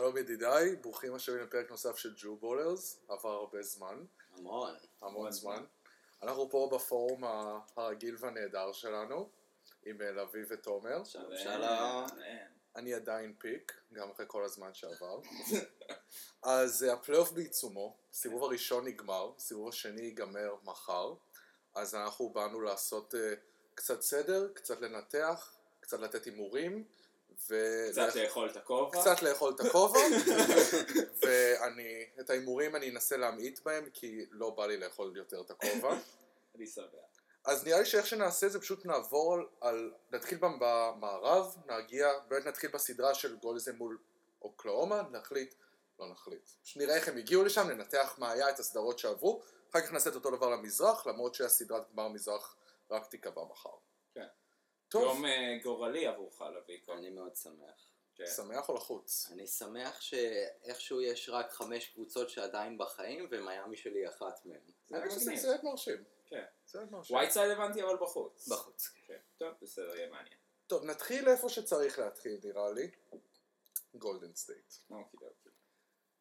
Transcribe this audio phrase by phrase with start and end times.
[0.00, 4.04] שלום ידידיי, ברוכים השבים לפרק נוסף של Jew Ballers, עבר הרבה זמן,
[4.36, 4.74] המון.
[5.02, 5.64] המון זמן.
[6.22, 7.24] אנחנו פה בפורום
[7.76, 9.28] הרגיל והנהדר שלנו,
[9.86, 11.04] עם אה, לביא ותומר.
[11.04, 12.06] שלום שלום.
[12.76, 15.20] אני עדיין פיק, גם אחרי כל הזמן שעבר.
[16.42, 21.14] אז אה, הפלייאוף בעיצומו, הסיבוב הראשון נגמר, הסיבוב השני ייגמר מחר,
[21.74, 23.34] אז אנחנו באנו לעשות אה,
[23.74, 26.84] קצת סדר, קצת לנתח, קצת לתת הימורים,
[27.48, 27.54] ו...
[27.90, 29.00] קצת לאכול את הכובע.
[29.00, 29.98] קצת לאכול את הכובע,
[31.22, 35.94] ואני, את ההימורים אני אנסה להמעיט בהם, כי לא בא לי לאכול יותר את הכובע.
[36.54, 36.84] אני שמח.
[37.44, 42.46] אז נראה לי שאיך שנעשה זה פשוט נעבור על, על נתחיל במ- במערב, נגיע, באמת
[42.46, 43.98] נתחיל בסדרה של גולדזן מול
[44.42, 45.54] אוקלאומה, נחליט,
[45.98, 49.92] לא נחליט, נראה איך הם הגיעו לשם, ננתח מה היה, את הסדרות שעברו, אחר כך
[49.92, 52.56] נעשה את אותו דבר למזרח, למרות שהסדרת גמר מזרח
[52.90, 53.70] רק תיקבע מחר.
[54.90, 57.90] טוב, יום אה, גורלי עבורך לביא כל אני מאוד שמח.
[58.14, 58.26] כן.
[58.26, 59.28] שמח או לחוץ?
[59.32, 65.10] אני שמח שאיכשהו יש רק חמש קבוצות שעדיין בחיים, ומיאמי שלי היא אחת מהן.
[65.10, 65.36] זה.
[65.36, 66.04] סרט מרשים.
[66.26, 66.44] כן.
[66.66, 67.16] סרט מרשים.
[67.16, 68.48] ווייטסייד הבנתי אבל בחוץ.
[68.48, 68.88] בחוץ.
[69.06, 69.18] כן.
[69.38, 70.36] טוב, בסדר, יהיה מעניין.
[70.66, 72.90] טוב, נתחיל איפה שצריך להתחיל נראה לי.
[73.94, 74.74] גולדן סטייט.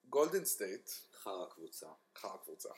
[0.05, 1.87] גולדן סטייט, חרא קבוצה.
[2.17, 2.69] חרא קבוצה.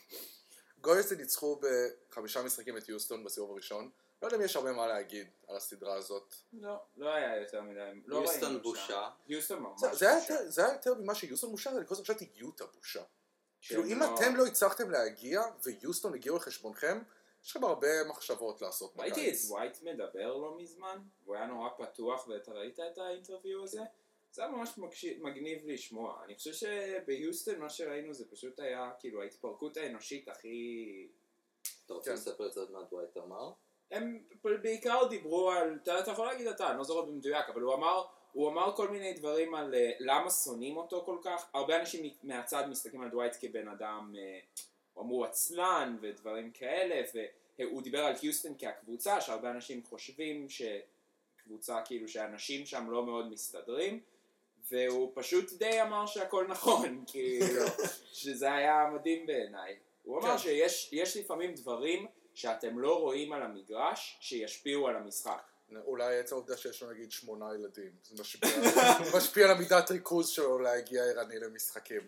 [0.81, 3.91] גולדן סטייט ניצחו בחמישה משחקים את יוסטון בסיבוב הראשון.
[4.21, 6.35] לא יודע אם יש הרבה מה להגיד על הסדרה הזאת.
[6.53, 8.01] לא, לא היה יותר מדי.
[8.05, 8.61] לא יוסטון.
[8.61, 9.09] בושה.
[9.27, 10.33] יוסטון ממש זה, זה, היה בושה.
[10.33, 13.03] יותר, זה היה יותר ממה שיוסטון בושה, אני כל הזמן חשבתי יוטה בושה.
[13.61, 17.01] כאילו שהם אם אתם לא הצלחתם להגיע ויוסטון הגיעו על חשבונכם,
[17.43, 19.49] יש לכם הרבה מחשבות לעשות ראיתי את בקיץ.
[19.49, 23.81] דווייט מדבר לא מזמן, והוא היה נורא פתוח, ואתה ראית את ה interview הזה?
[24.31, 24.77] זה היה ממש
[25.19, 26.23] מגניב לשמוע.
[26.25, 31.07] אני חושב שביוסטון מה שראינו זה פשוט היה כאילו ההתפרקות האנושית הכי...
[31.85, 32.15] אתה רוצה כן.
[32.15, 33.51] לספר קצת מה דווייט אמר?
[33.91, 34.19] הם
[34.61, 38.03] בעיקר דיברו על, אתה, אתה יכול להגיד אתה, אני לא זוכר במדויק, אבל הוא אמר,
[38.31, 42.69] הוא אמר כל מיני דברים על אה, למה שונאים אותו כל כך, הרבה אנשים מהצד
[42.69, 44.39] מסתכלים על דווייט כבן אדם, אה,
[44.99, 47.01] אמרו עצלן ודברים כאלה,
[47.59, 53.99] והוא דיבר על היוסטון כהקבוצה, שהרבה אנשים חושבים שקבוצה כאילו שאנשים שם לא מאוד מסתדרים,
[54.71, 57.65] והוא פשוט די אמר שהכל נכון, כאילו,
[58.13, 59.75] שזה היה מדהים בעיניי.
[60.03, 60.37] הוא אמר כן.
[60.37, 65.51] שיש יש לפעמים דברים שאתם לא רואים על המגרש שישפיעו על המשחק.
[65.85, 68.49] אולי עצם העובדה שיש לו נגיד שמונה ילדים, זה משפיע,
[69.17, 72.01] משפיע על המידת ריכוז שלו להגיע ערני למשחקים.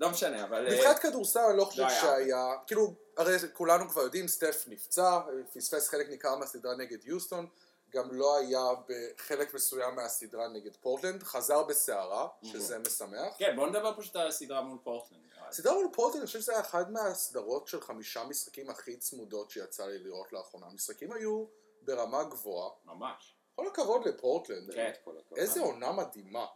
[0.00, 0.66] לא משנה, אבל...
[0.66, 4.64] אה, מבחינת כדורסל אני לא חושב לא היה שהיה, כאילו, הרי כולנו כבר יודעים, סטף
[4.66, 5.20] נפצע,
[5.54, 7.46] פספס חלק ניכר מהסדרה נגד יוסטון,
[7.90, 13.34] גם לא היה בחלק מסוים מהסדרה נגד פורטלנד, חזר בסערה, שזה משמח.
[13.38, 15.20] כן, בוא נדבר פשוט על הסדרה מול פורטלנד.
[15.48, 19.86] הסדרה מול פורטלנד, אני חושב שזה היה אחד מהסדרות של חמישה משחקים הכי צמודות שיצא
[19.86, 20.66] לי לראות לאחרונה.
[20.66, 21.44] המשחקים היו
[21.82, 23.34] ברמה גבוהה, ממש.
[23.54, 24.92] כל הכבוד לפורטלנד, כן.
[25.04, 25.38] כל הכבוד.
[25.38, 26.46] איזה עונה מדהימה.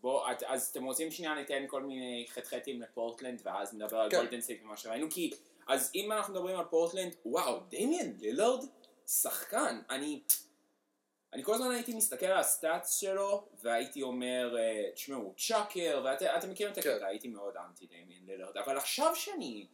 [0.00, 4.16] בוא, אז אתם רוצים שנייה ניתן כל מיני חטחטים לפורטלנד ואז נדבר על כן.
[4.16, 5.30] גולדן סטייט ומה שראינו כי
[5.68, 8.64] אז אם אנחנו מדברים על פורטלנד וואו דמיאן לילארד
[9.20, 10.22] שחקן אני
[11.32, 16.72] אני כל הזמן הייתי מסתכל על הסטאצ שלו והייתי אומר אה, תשמעו צ'אקר ואתם מכירים
[16.72, 16.90] את כן.
[16.90, 19.66] הקטע הייתי מאוד אנטי דמיאן לילארד אבל עכשיו שאני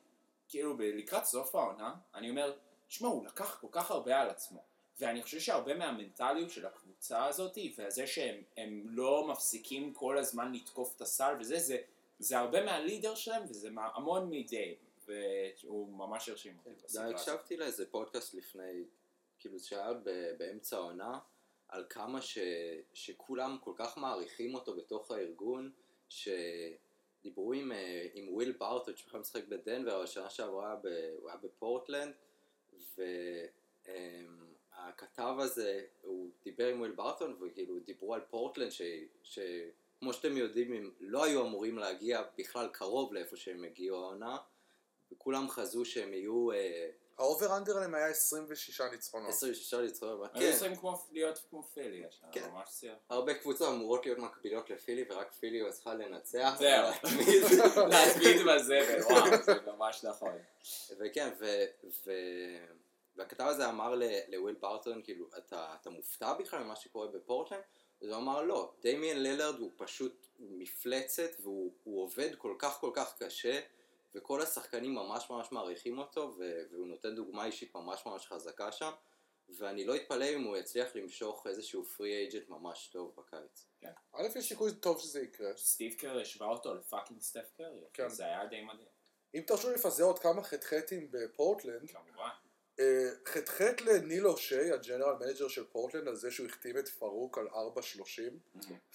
[0.49, 2.57] כאילו לקראת סוף העונה אני אומר
[2.89, 4.65] תשמעו הוא לקח כל כך הרבה על עצמו
[4.99, 10.97] ואני חושב שהרבה מהמנטליות של הקבוצה הזאת וזה שהם הם לא מפסיקים כל הזמן לתקוף
[10.97, 11.79] את הסל וזה זה,
[12.19, 14.77] זה הרבה מה leader שלהם וזה המון מדיים
[15.09, 17.15] והוא ממש הרשים אותי הזאת.
[17.15, 18.85] הקשבתי לאיזה פודקאסט לפני,
[19.39, 21.19] כאילו שהיה ב- באמצע העונה,
[21.69, 22.39] על כמה ש,
[22.95, 25.71] שכולם כל כך מעריכים אותו בתוך הארגון,
[26.09, 31.39] שדיברו עם, אה, עם וויל בארטון שבכלל משחק בדנבר, אבל שנה שעברה ב- הוא היה
[31.39, 32.15] בפורטלנד,
[34.77, 38.83] והכתב הזה, הוא דיבר עם וויל בארטון, וכאילו דיברו על פורטלנד, ש,
[39.23, 44.37] שכמו שאתם יודעים, הם לא היו אמורים להגיע בכלל קרוב לאיפה שהם הגיעו העונה,
[45.13, 49.29] וכולם חזו שהם יהיו אה, ה over under עליהם היה 26 ניצחונות.
[49.31, 52.49] 26 לצחוק, היו צריכים כמו- להיות כמו פילי, יש לנו כן.
[52.51, 52.95] ממש שיח.
[53.11, 56.57] הרבה קבוצות אמורות להיות מקבילות לפילי ורק פילי צריכה לנצח.
[56.59, 56.89] זהו.
[57.89, 60.33] להצמיד בזבל, וואו, זה ממש נכון.
[60.99, 61.65] וכן, ו-
[62.07, 62.67] ו-
[63.17, 67.63] והכתב הזה אמר ל- לוויל בארטון, כאילו, אתה, אתה מופתע בכלל ממה שקורה בפורטלנד?
[68.03, 72.81] אז הוא אמר לא, דמיאן לילארד הוא פשוט הוא מפלצת והוא הוא עובד כל כך
[72.81, 73.61] כל כך קשה
[74.19, 76.37] וכל השחקנים ממש ממש מעריכים אותו
[76.71, 78.91] והוא נותן דוגמה אישית ממש ממש חזקה שם
[79.49, 83.67] ואני לא אתפלא אם הוא יצליח למשוך איזשהו free agent ממש טוב בקיץ.
[84.13, 85.57] א', יש סיכוי טוב שזה יקרה.
[85.57, 88.09] סטיב קר השווה אותו ל fucking סטף קרי, כן.
[88.09, 88.89] זה היה די מדהים,
[89.35, 92.29] אם תרשו לפזר עוד כמה חטחטים בפורטלנד, כמובן.
[92.81, 97.39] אה, ח"ח לניל אושי, ה general manager של פורטלנד, על זה שהוא החתים את פרוק
[97.39, 98.21] על 4.30.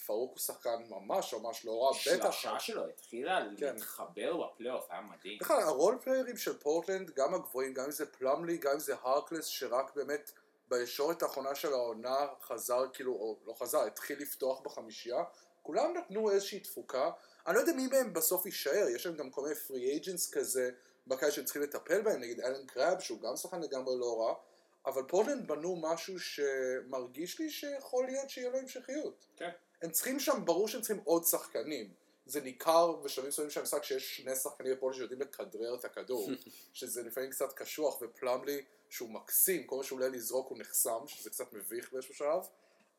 [0.06, 2.26] פרוק הוא שחקן ממש ממש לא רע, בטח.
[2.26, 3.74] השלושה שלו התחילה כן.
[3.76, 5.38] להתחבר בפלייאוף, היה מדהים.
[5.42, 8.80] בכלל, ה role player ים של פורטלנד, גם הגבוהים, גם אם זה פלאמלי, גם אם
[8.80, 10.32] זה הרקלס, שרק באמת
[10.68, 15.24] בישורת האחרונה של העונה חזר, כאילו, או לא חזר, התחיל לפתוח בחמישייה,
[15.62, 17.12] כולם נתנו איזושהי תפוקה.
[17.48, 20.72] אני לא יודע מי מהם בסוף יישאר, יש להם גם כל מיני פרי אייג'נס כזה,
[21.08, 24.34] בקיץ שהם צריכים לטפל בהם, נגיד אלן קראב, שהוא גם שחקן לגמרי לא רע,
[24.86, 29.26] אבל פורטלנד בנו משהו שמרגיש לי שיכול להיות שיהיה לו המשכיות.
[29.38, 29.50] כן.
[29.82, 31.94] הם צריכים שם, ברור שהם צריכים עוד שחקנים.
[32.26, 36.30] זה ניכר בשלבים מסוימים של המשחק שיש שני שחקנים בפולין שיודעים לכדרר את הכדור,
[36.74, 41.30] שזה לפעמים קצת קשוח, ופלאמלי, שהוא מקסים, כל מה שהוא עולה לזרוק הוא נחסם, שזה
[41.30, 42.48] קצת מביך באיזשהו שלב,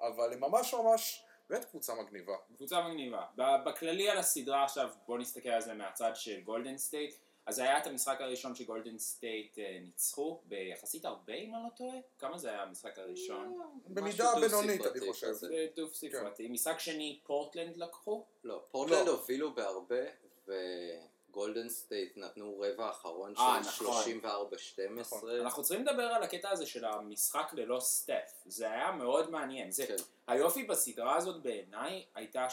[0.00, 2.36] אבל הם ממש ממש, באמת קבוצה מגניבה.
[2.56, 3.24] קבוצה מגניבה.
[3.36, 7.14] בכללי על הסדרה עכשיו, בוא נסתכל על זה מהצד של גולדן סטייט.
[7.46, 11.96] אז היה את המשחק הראשון שגולדן סטייט אה, ניצחו, ביחסית הרבה אם אני לא טועה.
[12.18, 13.60] כמה זה היה המשחק הראשון?
[13.86, 15.32] במידה משהו בינונית, אני חושב.
[15.32, 16.48] זה דו ספרתי.
[16.48, 18.24] משחק שני פורטלנד לקחו.
[18.44, 19.12] לא, פורטלנד לא.
[19.12, 20.04] הובילו בהרבה,
[20.48, 24.20] וגולדן סטייט נתנו רבע אחרון אה, של נכון.
[24.22, 25.40] 34-12.
[25.40, 28.42] אנחנו צריכים לדבר על הקטע הזה של המשחק ללא סטף.
[28.46, 29.70] זה היה מאוד מעניין.
[29.70, 29.96] זה, כן.
[30.26, 32.50] היופי בסדרה הזאת בעיניי הייתה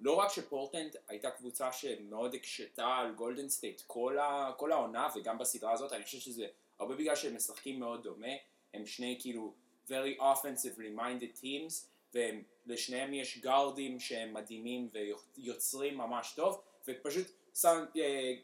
[0.00, 5.38] שלא רק שפורטלנד הייתה קבוצה שמאוד הקשתה על גולדן סטייט כל, ה, כל העונה וגם
[5.38, 6.46] בסדרה הזאת, אני חושב שזה
[6.78, 8.32] הרבה בגלל שהם משחקים מאוד דומה,
[8.74, 9.54] הם שני כאילו
[9.88, 14.88] very offensively minded teams ולשניהם יש גארדים שהם מדהימים
[15.36, 17.26] ויוצרים ממש טוב ופשוט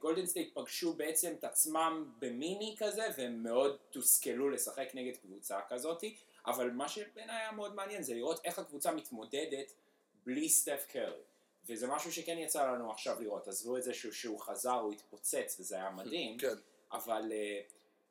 [0.01, 6.17] גולדן סטייט פגשו בעצם את עצמם במיני כזה והם מאוד תוסכלו לשחק נגד קבוצה כזאתי
[6.47, 9.73] אבל מה שבעיניי היה מאוד מעניין זה לראות איך הקבוצה מתמודדת
[10.27, 11.23] בלי סטף קרי
[11.69, 13.49] וזה משהו שכן יצא לנו עכשיו לראות.
[13.49, 16.39] עזבו את זה שהוא, שהוא חזר הוא התפוצץ וזה היה מדהים.
[16.39, 16.55] כן.
[16.93, 17.61] אבל, אה,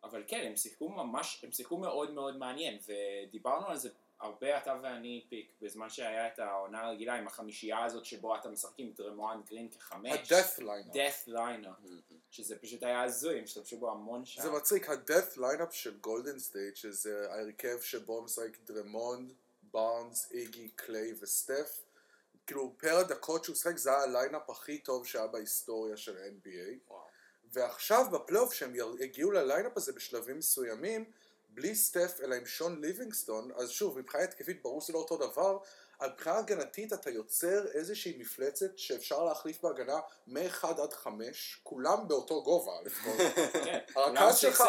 [0.03, 2.77] אבל כן הם שיחקו ממש הם שיחקו מאוד מאוד מעניין.
[2.87, 8.05] ודיברנו על זה הרבה אתה ואני פיק בזמן שהיה את העונה הרגילה עם החמישייה הזאת
[8.05, 10.31] שבו אתה משחק עם דריימונד גרין כחמש.
[10.31, 10.93] ה-death line.
[10.93, 11.87] death lineup
[12.31, 16.39] שזה פשוט היה הזוי הם השתמשו בו המון שם זה מצחיק, ה-death lineup של גולדן
[16.39, 19.33] סטייט, שזה ההרכב שבו משחק דרמונד,
[19.73, 21.81] בארנס, איגי, קליי וסטף,
[22.47, 26.89] כאילו פר הדקות שהוא משחק זה היה ה-lineup הכי טוב שהיה בהיסטוריה של ה-NBA.
[26.89, 27.05] וואו.
[27.53, 31.05] ועכשיו בפלייאוף שהם הגיעו ל-lineup הזה בשלבים מסוימים,
[31.49, 35.57] בלי סטף אלא עם שון ליבינגסטון, אז שוב, מבחינה התקפית ברור שזה לא אותו דבר,
[35.99, 42.43] אבל מבחינה הגנתית אתה יוצר איזושהי מפלצת שאפשר להחליף בהגנה מ-1 עד 5, כולם באותו
[42.43, 43.17] גובה לפחות.
[43.53, 44.63] כן, הרכז שלך,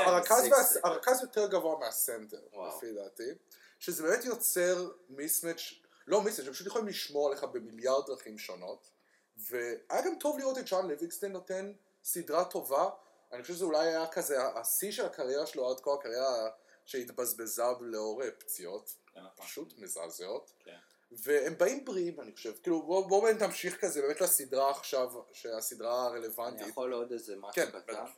[0.84, 2.76] הרכז, יותר גבוה מהסנטר, וואו.
[2.76, 3.30] לפי דעתי,
[3.78, 5.72] שזה באמת יוצר מיסמץ',
[6.06, 8.90] לא מיסמץ', הם פשוט יכולים לשמור עליך במיליארד דרכים שונות,
[9.36, 11.72] והיה גם טוב לראות את שון ליבינגסטון נותן
[12.04, 12.90] סדרה טובה,
[13.32, 16.50] אני חושב שזה אולי היה כזה השיא של הקריירה שלו עד כה, הקריירה
[16.84, 19.46] שהתבזבזה לאור אה, פציעות, כן, נכון.
[19.46, 20.52] פשוט מזעזעות.
[20.64, 20.76] כן.
[21.10, 26.06] והם באים בריאים אני חושב, כאילו בואו בוא באמת נמשיך כזה באמת לסדרה עכשיו, שהסדרה
[26.08, 26.66] אני הרלוונטית.
[26.66, 27.78] יכול עוד איזה משהו כן, קטן.
[27.78, 28.10] בטח.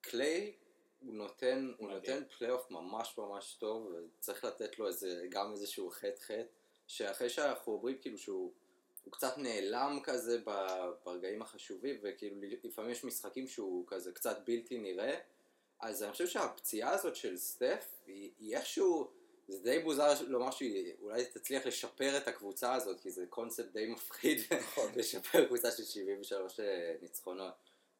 [0.00, 0.56] קליי,
[1.00, 1.90] הוא נותן, הוא.
[1.90, 6.55] נותן פלייאוף ממש ממש טוב, וצריך לתת לו איזה, גם איזשהו חטא חטא,
[6.86, 8.52] שאחרי שאנחנו אומרים כאילו שהוא
[9.04, 10.38] הוא קצת נעלם כזה
[11.04, 15.18] ברגעים החשובים, וכאילו לפעמים יש משחקים שהוא כזה קצת בלתי נראה,
[15.80, 19.10] אז אני חושב שהפציעה הזאת של סטף, היא, היא איכשהו,
[19.48, 23.86] זה די מוזר לומר שהיא אולי תצליח לשפר את הקבוצה הזאת, כי זה קונספט די
[23.86, 24.92] מפחיד, נכון.
[24.96, 26.60] לשפר קבוצה של 73
[27.02, 27.54] ניצחונות.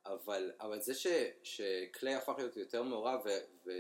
[0.07, 1.07] אבל, אבל זה ש,
[1.43, 3.21] שקליי הפך להיות יותר מעורב
[3.67, 3.71] ו,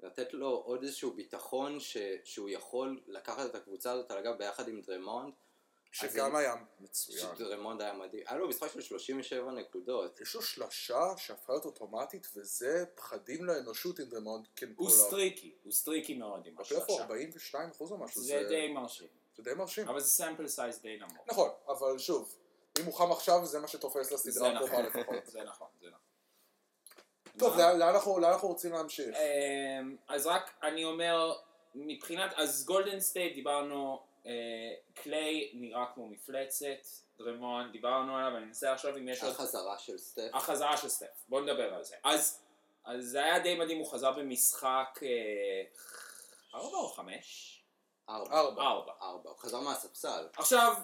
[0.00, 4.68] ולתת לו עוד איזשהו ביטחון ש, שהוא יכול לקחת את הקבוצה הזאת על הגב ביחד
[4.68, 5.32] עם דרמונד,
[5.92, 7.36] שגם היה מצוין.
[7.36, 8.22] שדרמונד היה מדהים.
[8.26, 10.20] היה לו משחק של 37 נקודות.
[10.20, 14.90] יש לו שלשה שהפכה להיות אוטומטית, וזה פחדים לאנושות עם דרמונד הוא קנפולה.
[14.90, 17.02] סטריקי, הוא סטריקי מאוד עם בפלייאוף הוא השלושה.
[17.02, 19.08] 42 אחוז או משהו, זה די מרשים.
[19.36, 19.88] זה די מרשים.
[19.88, 21.26] אבל זה sample size די נמוך.
[21.26, 22.34] נכון, אבל שוב,
[22.80, 25.26] אם הוא חם עכשיו זה מה שתופס זה לסדרה נכון, הקרובה לפחות.
[25.32, 26.05] זה נכון, זה נכון.
[27.38, 27.58] טוב?
[27.58, 27.82] לאן
[28.24, 29.16] אנחנו רוצים להמשיך?
[29.16, 31.32] אמ, אז רק אני אומר,
[31.74, 34.32] מבחינת, אז גולדן סטייט דיברנו, אה,
[34.94, 36.86] קליי נראה כמו מפלצת,
[37.18, 39.32] דרמון, דיברנו עליו, אני מנסה לחשוב אם יש עוד...
[39.32, 40.30] החזרה של סטף.
[40.34, 41.96] החזרה של סטף, בוא נדבר על זה.
[42.04, 42.42] אז,
[42.84, 45.08] אז זה היה די מדהים, הוא חזר במשחק אה,
[46.54, 47.52] ארבע או חמש?
[48.08, 48.38] ארבע.
[48.38, 48.62] ארבע.
[48.62, 48.92] ארבע.
[49.02, 49.30] ארבע.
[49.30, 50.26] הוא חזר מהספסל.
[50.36, 50.74] עכשיו,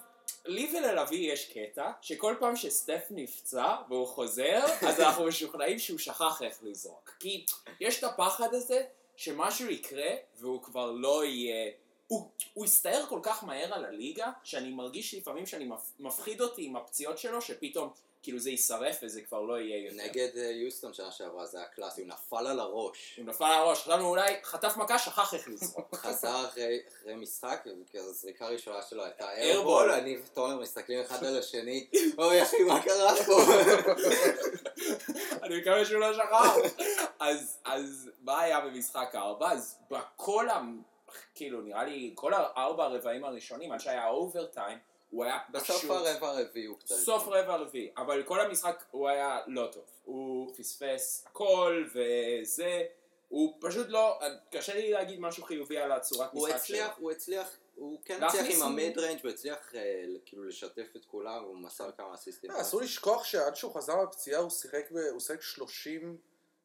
[0.45, 4.59] לי וללוי יש קטע, שכל פעם שסטף נפצע והוא חוזר,
[4.89, 7.11] אז אנחנו משוכנעים שהוא שכח איך לזרוק.
[7.19, 7.45] כי
[7.79, 8.83] יש את הפחד הזה
[9.15, 10.09] שמשהו יקרה
[10.39, 11.71] והוא כבר לא יהיה...
[12.07, 16.65] הוא, הוא הסתער כל כך מהר על הליגה, שאני מרגיש לפעמים שאני מפ, מפחיד אותי
[16.65, 17.89] עם הפציעות שלו, שפתאום
[18.23, 20.03] כאילו זה יישרף וזה כבר לא יהיה יותר.
[20.03, 23.15] נגד אה, יוסטון שנה שעברה זה היה קלאסי, הוא נפל על הראש.
[23.17, 25.95] הוא נפל על הראש, חשבנו אולי חטף מכה, שכח איך לזרוק.
[26.05, 29.31] חזר אחרי אחרי משחק, והזריקה הראשונה שלו הייתה.
[29.31, 31.87] איירבול, אני ותומר מסתכלים אחד על השני,
[32.17, 33.41] אוי אחי, מה קרה פה?
[35.43, 36.55] אני מקווה שהוא לא שכח.
[37.19, 39.51] אז, אז מה היה במשחק הארבע?
[39.51, 40.61] אז בכל ה...
[41.35, 44.77] כאילו, נראה לי, כל הארבע הרבעים הראשונים, עד שהיה אוברטיים,
[45.13, 45.75] הוא היה פשוט...
[45.75, 46.95] בסוף הרבע הרביעי הוא קצת...
[46.95, 49.83] סוף רבע הרביעי, אבל כל המשחק הוא היה לא טוב.
[50.03, 52.83] הוא פספס הכל וזה,
[53.29, 54.19] הוא פשוט לא...
[54.51, 57.03] קשה לי להגיד משהו חיובי על הצורת משחק הצליח, שלו.
[57.03, 61.43] הוא הצליח הוא כן הצליח עם המד ריינג' הוא הצליח אה, כאילו לשתף את כולם,
[61.43, 62.51] הוא מסר כמה אסיסטים.
[62.51, 64.85] אה, אסור לשכוח שעד שהוא חזר לפציעה הוא שיחק
[65.41, 66.17] 30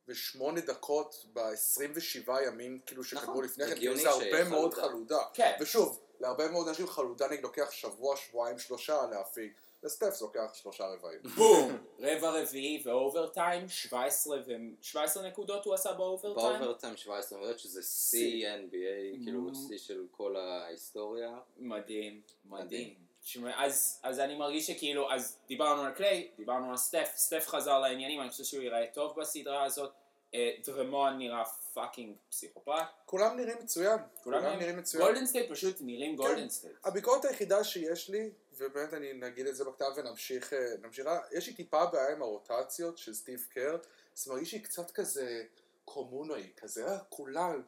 [0.08, 5.22] ושמונה דקות ב-27 ימים, כאילו שקדמו נכון, לפני כן, כאילו זה הרבה מאוד חלודה.
[5.34, 5.56] כן.
[5.60, 9.52] ושוב, להרבה מאוד אנשים חלודה נגד לוקח שבוע, שבועיים, שלושה להפיק.
[9.82, 11.20] לסטפס לוקח שלושה רבעים.
[11.36, 11.78] בום!
[11.98, 14.38] רבע רביעי ו-overtime, 17,
[14.80, 16.58] 17 נקודות הוא עשה ב-overtime?
[16.60, 21.38] ב-overtime 17 נקודות, שזה שיא NBA, כאילו שיא של כל ההיסטוריה.
[21.56, 23.07] מדהים, מדהים.
[23.56, 28.20] אז, אז אני מרגיש שכאילו, אז דיברנו על קליי, דיברנו על סטף, סטף חזר לעניינים,
[28.20, 29.90] אני חושב שהוא ייראה טוב בסדרה הזאת,
[30.34, 31.44] אה, דרמון נראה
[31.74, 33.98] fucking פסיכופת, כולם נראים מצוין.
[34.22, 35.04] כולם כולם נראים מצוין.
[35.04, 36.74] גולדן סטייט פשוט נראים גולדן סטייט.
[36.84, 41.54] הביקורת היחידה שיש לי, ובאמת אני נגיד את זה בכתב ונמשיך, אה, נמשיך, יש לי
[41.54, 43.76] טיפה בעיה עם הרוטציות של סטיב קר,
[44.14, 45.42] זה מרגיש לי קצת כזה
[45.84, 47.62] קומונאי, כזה, אה, כולם,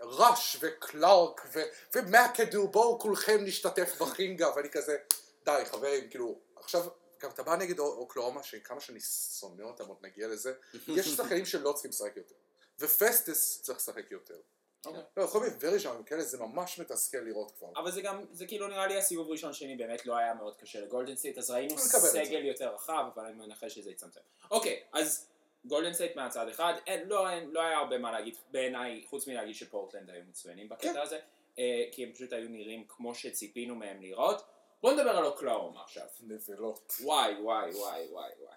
[0.00, 1.62] ראש וקלארק ו-
[1.94, 4.96] ומקדו, בואו כולכם נשתתף בחינגה, ואני כזה,
[5.44, 6.88] די חברים, כאילו, עכשיו,
[7.22, 9.00] גם אתה בא נגד אוקלאומה, שכמה שאני
[9.40, 10.52] שונא אותם, עוד נגיע לזה,
[10.88, 12.34] יש שחקנים שלא צריכים לשחק יותר,
[12.78, 14.40] ופסטס צריך לשחק יותר.
[14.86, 15.02] אוקיי.
[15.16, 17.68] לא, יכול להיות וריז'אן כאלה, זה ממש מתסכל לראות כבר.
[17.76, 20.80] אבל זה גם, זה כאילו נראה לי הסיבוב ראשון שני באמת לא היה מאוד קשה
[20.80, 21.78] לגולדן סטייט, אז ראינו.
[21.78, 24.20] סגל יותר רחב, אבל אני מנחש שזה יצמצם.
[24.50, 25.26] אוקיי, אז
[25.64, 29.54] גולדן סטייט מהצד אחד, אין, לא, אין, לא היה הרבה מה להגיד בעיניי, חוץ מלהגיד
[29.54, 30.98] שפורטלנד היו מצוינים בקטע כן.
[31.00, 31.18] הזה,
[31.58, 34.42] אה, כי הם פשוט היו נראים כמו שציפינו מהם להיראות.
[34.82, 36.06] בוא נדבר על אוקלהומה עכשיו.
[36.20, 36.92] נבלות.
[37.00, 38.56] וואי, וואי, וואי, וואי, וואי.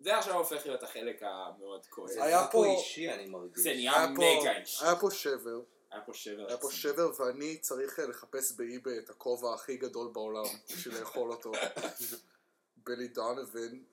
[0.00, 2.08] זה עכשיו הופך להיות החלק המאוד כואב.
[2.08, 3.62] זה היה פה- אישי, אני מרגיש.
[3.62, 4.84] זה נהיה מגה אישי.
[4.84, 5.60] היה פה שבר,
[5.90, 6.46] היה פה שבר.
[6.48, 6.72] היה פה רציני.
[6.80, 11.52] שבר ואני צריך אה, לחפש באיביי את הכובע הכי גדול בעולם בשביל לאכול אותו.
[12.86, 13.84] בלי דונובין.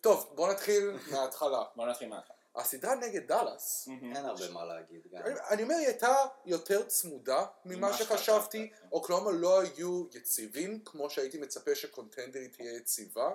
[0.00, 1.62] טוב, בוא נתחיל מההתחלה.
[1.76, 2.36] בוא נתחיל מההתחלה.
[2.56, 5.22] הסדרה נגד דאלאס, אין הרבה מה להגיד גם.
[5.50, 6.14] אני- אומר, היא הייתה
[6.44, 8.14] יותר צמודה ממה שחשבתי.
[8.16, 8.88] שחשבת, כן.
[8.92, 13.30] אוקלאומה לא היו יציבים, כמו שהייתי מצפה שקונטנדרית תהיה יציבה.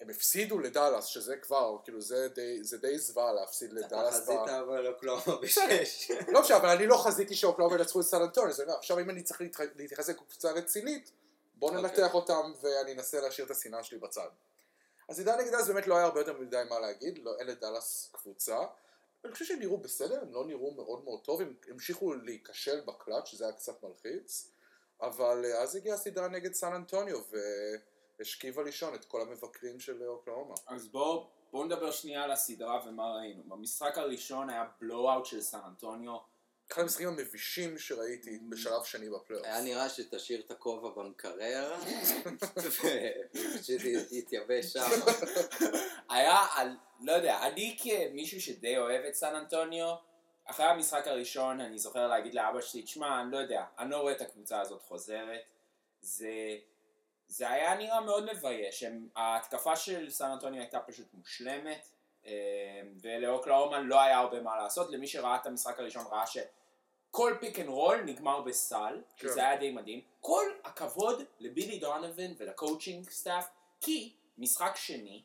[0.00, 4.14] הם הפסידו לדאלאס, שזה כבר, כאילו זה די, זה די זוועה להפסיד אתה לדאלאס.
[4.14, 6.10] חזית ב- אבל אוקלאומה בשש.
[6.28, 8.22] לא משנה, אבל אני לא חזיתי שאוקלאומה ינצחו את סן
[8.62, 9.40] אומר, עכשיו אם אני צריך
[9.76, 11.12] להתייחס לקבוצה רצינית,
[11.54, 11.82] בוא אוקיי.
[11.82, 14.28] ננתח אותם ואני אנסה להשאיר את השנאה שלי בצד.
[15.10, 18.10] אז עידן נגד אז באמת לא היה הרבה יותר מדי מה להגיד, לא, אין לדאלאס
[18.12, 18.58] קבוצה.
[19.24, 23.26] אני חושב שהם נראו בסדר, הם לא נראו מאוד מאוד טוב, הם המשיכו להיכשל בקלאץ',
[23.26, 24.50] שזה היה קצת מלחיץ,
[25.00, 27.18] אבל אה, אז הגיעה הסדרה נגד סן אנטוניו
[28.18, 30.54] והשכיבה לישון את כל המבקרים של אוקלאומה.
[30.66, 33.42] אז בואו בואו נדבר שנייה על הסדרה ומה ראינו.
[33.42, 36.16] במשחק הראשון היה בלואו-אוט של סן אנטוניו.
[36.72, 39.46] אחד המשחקים המבישים שראיתי בשלב שני בפלייאוף.
[39.46, 41.76] היה נראה שתשאיר את הכובע במקרר,
[42.56, 42.90] ופשוט
[44.10, 44.80] יתייבש שם.
[46.10, 46.36] היה,
[47.00, 49.94] לא יודע, אני כמישהו שדי אוהב את סן אנטוניו,
[50.44, 54.12] אחרי המשחק הראשון אני זוכר להגיד לאבא שלי, תשמע, אני לא יודע, אני לא רואה
[54.12, 55.40] את הקבוצה הזאת חוזרת.
[56.02, 56.56] זה,
[57.28, 58.84] זה היה נראה מאוד מבייש.
[59.16, 61.88] ההתקפה של סן אנטוניו הייתה פשוט מושלמת,
[62.26, 62.32] אה,
[63.02, 64.90] ולאוקלהומה לא היה הרבה מה לעשות.
[64.90, 66.26] למי שראה את המשחק הראשון ראה
[67.10, 69.28] שכל pick and roll נגמר בסל, כן.
[69.28, 70.00] שזה היה די מדהים.
[70.20, 73.48] כל הכבוד לבילי דונובין ול-coaching staff,
[73.80, 75.22] כי משחק שני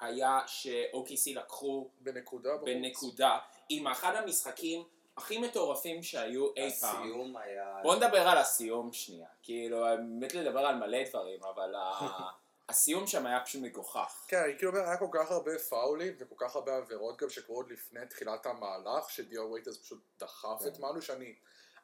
[0.00, 2.56] היה ש-OKC לקחו בנקודה.
[2.56, 4.84] בנקודה עם אחד המשחקים
[5.16, 7.02] הכי מטורפים שהיו אי פעם.
[7.02, 7.76] הסיום היה...
[7.82, 9.28] בוא נדבר על הסיום שנייה.
[9.42, 12.30] כאילו, באמת לדבר על מלא דברים, אבל ה-
[12.70, 14.24] הסיום שם היה פשוט מגוחך.
[14.28, 17.56] כן, אני כאילו אומר, היה כל כך הרבה פאולים וכל כך הרבה עבירות גם שקרו
[17.56, 21.34] עוד לפני תחילת המהלך, שדיו וייטרס פשוט דחף את מנו, שאני...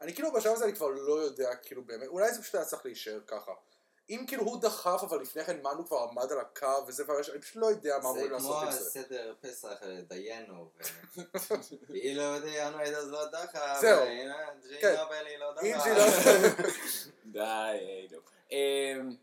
[0.00, 2.86] אני כאילו בשלב הזה אני כבר לא יודע, כאילו באמת, אולי זה פשוט היה צריך
[2.86, 3.52] להישאר ככה.
[4.10, 7.56] אם כאילו הוא דחף, אבל לפני כן מנו כבר עמד על הקו וזה, ואני פשוט
[7.56, 8.90] לא יודע מה אמורים זה לעשות כמו עם זה.
[8.90, 10.70] סדר פסח דיינו.
[11.88, 14.00] ואילו דיינו הייתה לא דחה, זהו.
[14.00, 14.46] והנה
[14.80, 14.94] כן.
[15.38, 15.80] לא דחה.
[15.84, 16.04] זה לא...
[17.32, 18.35] די, נו.
[18.50, 18.56] אמ,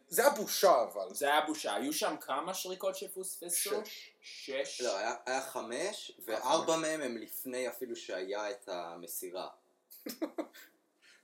[0.09, 1.13] זה היה בושה אבל.
[1.13, 1.75] זה היה בושה.
[1.75, 3.81] היו שם כמה שריקות שפוספסו?
[3.85, 4.11] שש.
[4.21, 4.81] שש.
[4.81, 6.11] לא, היה- היה חמש.
[6.25, 9.49] וארבע מהם הם לפני אפילו שהיה את המסירה.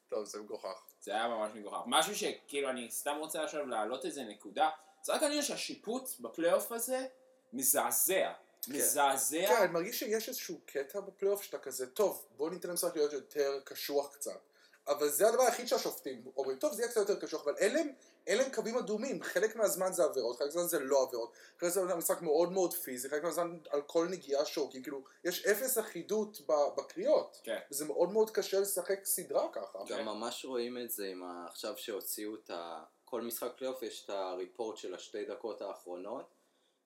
[0.09, 0.83] טוב, זה מגוחך.
[1.01, 1.81] זה היה ממש מגוחך.
[1.85, 4.69] משהו שכאילו אני סתם רוצה עכשיו להעלות איזה נקודה.
[5.03, 7.07] זה רק אני אומר שהשיפוט בפלייאוף הזה
[7.53, 8.31] מזעזע.
[8.67, 9.45] מזעזע.
[9.47, 13.59] כן, אני מרגיש שיש איזשהו קטע בפלייאוף שאתה כזה, טוב, בוא ניתן למשחק להיות יותר
[13.65, 14.39] קשוח קצת.
[14.87, 17.93] אבל זה הדבר היחיד שהשופטים אומרים, טוב, זה יהיה קצת יותר קשוח, אבל אלה הם-
[18.27, 21.87] אלה הם קווים אדומים, חלק מהזמן זה עבירות, חלק מהזמן זה לא עבירות, חלק מהזמן
[21.87, 26.41] זה משחק מאוד מאוד פיזי, חלק מהזמן על כל נגיעה שורקים, כאילו, יש אפס אחידות
[26.47, 27.59] ב- בקריאות, כן.
[27.71, 29.79] וזה מאוד מאוד קשה לשחק סדרה ככה.
[29.89, 31.45] גם ממש רואים את זה עם ה...
[31.49, 32.83] עכשיו שהוציאו את ה...
[33.05, 36.33] כל משחק פלייאוף יש את ה-report של השתי דקות האחרונות.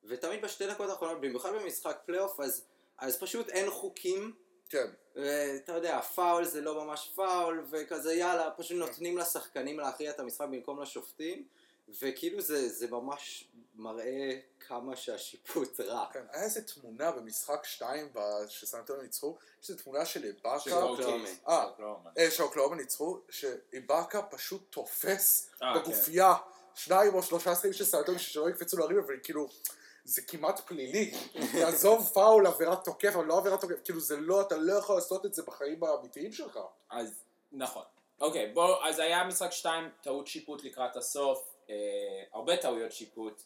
[0.04, 2.66] ותמיד בשתי דקות האחרונות, במיוחד במשחק פלייאוף, אז,
[2.98, 4.36] אז פשוט אין חוקים
[4.70, 10.20] כן, ואתה יודע, פאול זה לא ממש פאול וכזה יאללה, פשוט נותנים לשחקנים להכריע את
[10.20, 11.48] המשחק במקום לשופטים
[12.02, 16.06] וכאילו זה, זה ממש מראה כמה שהשיפוט רע.
[16.14, 18.10] כן, היה איזה תמונה במשחק 2
[18.48, 22.10] שסנטון ניצחו, יש איזו תמונה של איבאקה, אה, של אוקלאומה.
[22.18, 26.34] אה, שאוקלאומה ניצחו, שאיבאקה פשוט תופס אה, בגופייה.
[26.76, 29.50] שניים או שלושה שחקנים של סנטון שלא יקפצו להרים, אבל כאילו,
[30.04, 31.12] זה כמעט פלילי.
[31.52, 35.26] תעזוב פאול, עבירת תוקף, אבל לא עבירת תוקף, כאילו זה לא, אתה לא יכול לעשות
[35.26, 36.60] את זה בחיים האמיתיים שלך.
[36.90, 37.84] אז נכון.
[38.22, 41.76] אוקיי, בוא, אז היה משחק 2, טעות שיפוט לקראת הסוף, אה,
[42.34, 43.44] הרבה טעויות שיפוט.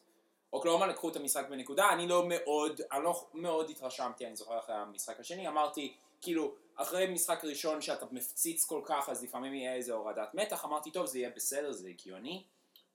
[0.53, 4.75] אוקלאומה לקחו את המשחק בנקודה, אני לא מאוד, אני לא מאוד התרשמתי, אני זוכר אחרי
[4.75, 9.93] המשחק השני, אמרתי, כאילו, אחרי משחק ראשון שאתה מפציץ כל כך, אז לפעמים יהיה איזה
[9.93, 12.43] הורדת מתח, אמרתי, טוב, זה יהיה בסדר, זה הגיוני.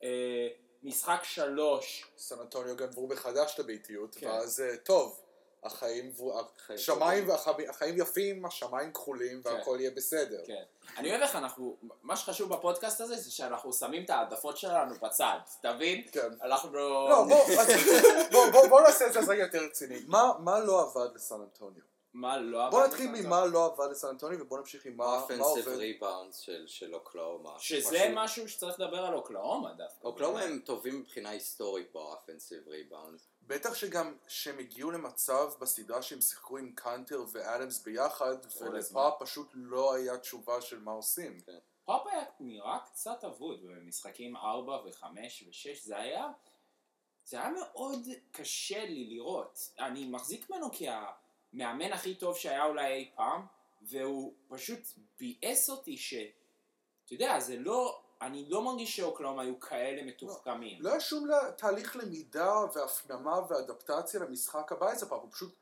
[0.03, 0.49] אה,
[0.83, 4.27] משחק שלוש, סן אנטוניו גנבו מחדש את הביתיות, כן.
[4.27, 5.21] ואז אה, טוב,
[5.65, 10.43] החיים, והחיים- החיים יפים, השמיים כחולים, והכל יהיה בסדר.
[10.47, 10.63] כן.
[10.97, 15.39] אני אוהב איך אנחנו, מה שחשוב בפודקאסט הזה זה שאנחנו שמים את העדפות שלנו בצד,
[15.63, 16.03] תבין?
[16.13, 16.29] כן.
[16.43, 17.45] אנחנו לא, בוא,
[18.33, 19.99] בוא, בוא, בוא נעשה את זה רגע יותר רציני.
[20.07, 21.92] מה, מה לא עבד לסן אנטוניו?
[22.15, 23.27] מה לא בוא עבד נתחיל לך?
[23.27, 25.69] ממה לא עבד לסן אנטוניו ובוא נמשיך עם מה, מה אופנסיב עובד.
[25.69, 27.59] rebounds של, אוקלהומה.
[27.59, 30.07] שזה משהו שצריך לדבר על אוקלהומה דווקא.
[30.07, 33.21] אוקלהומה הם טובים מבחינה היסטורית באופנסיב ריבאונד.
[33.43, 39.95] בטח שגם שהם הגיעו למצב בסדרה שהם שיחקו עם קאנטר ואדמס ביחד ולפופ פשוט לא
[39.95, 41.39] היה תשובה של מה עושים.
[41.85, 45.05] פופ היה נראה קצת אבוד במשחקים 4 ו-5
[45.47, 46.29] ו-6, זה היה...
[47.25, 49.71] זה היה מאוד קשה לי לראות.
[49.79, 50.71] אני מחזיק ממנו
[51.53, 53.47] כהמאמן הכי טוב שהיה אולי אי פעם,
[53.83, 54.79] והוא פשוט
[55.19, 56.15] ביאס אותי ש...
[57.05, 58.03] אתה יודע, זה לא...
[58.21, 60.83] אני לא מרגיש שאוקלאומה היו כאלה מתוחכמים.
[60.83, 65.55] לא היה שום לה- תהליך למידה והפנמה ואדפטציה למשחק הבא איזה פעם, הוא פשוט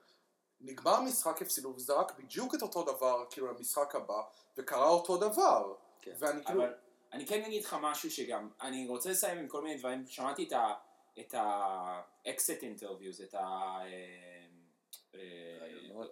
[0.60, 4.22] נגמר המשחק הפסידו וזרק בדיוק את אותו דבר כאילו למשחק הבא
[4.56, 5.74] וקרה אותו דבר.
[6.02, 6.12] כן.
[6.18, 6.74] ואני כאילו, אבל
[7.12, 10.52] אני כן אגיד לך משהו שגם, אני רוצה לסיים עם כל מיני דברים, שמעתי את
[10.52, 10.74] ה...
[11.20, 13.78] את ה-exit interviews, את ה...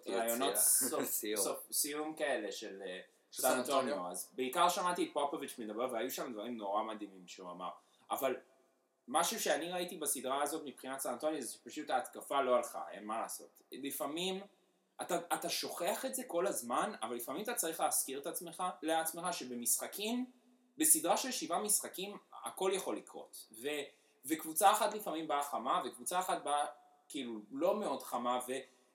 [0.07, 0.55] רעיונות
[1.71, 2.15] סיום.
[2.15, 2.99] כאלה של אה,
[3.31, 3.79] סן אנטוניו.
[3.79, 7.69] אנטוניו, אז בעיקר שמעתי את פופוביץ' מדבר והיו שם דברים נורא מדהימים שהוא אמר,
[8.11, 8.35] אבל
[9.07, 13.21] משהו שאני ראיתי בסדרה הזאת מבחינת סן אנטוניו זה שפשוט ההתקפה לא הלכה, אין מה
[13.21, 13.61] לעשות.
[13.71, 14.41] לפעמים
[15.01, 19.33] אתה, אתה שוכח את זה כל הזמן, אבל לפעמים אתה צריך להזכיר את עצמך, לעצמך
[19.33, 20.25] שבמשחקים,
[20.77, 23.47] בסדרה של שבעה משחקים, הכל יכול לקרות.
[23.61, 23.67] ו,
[24.25, 26.65] וקבוצה אחת לפעמים באה חמה, וקבוצה אחת באה
[27.07, 28.39] כאילו לא מאוד חמה,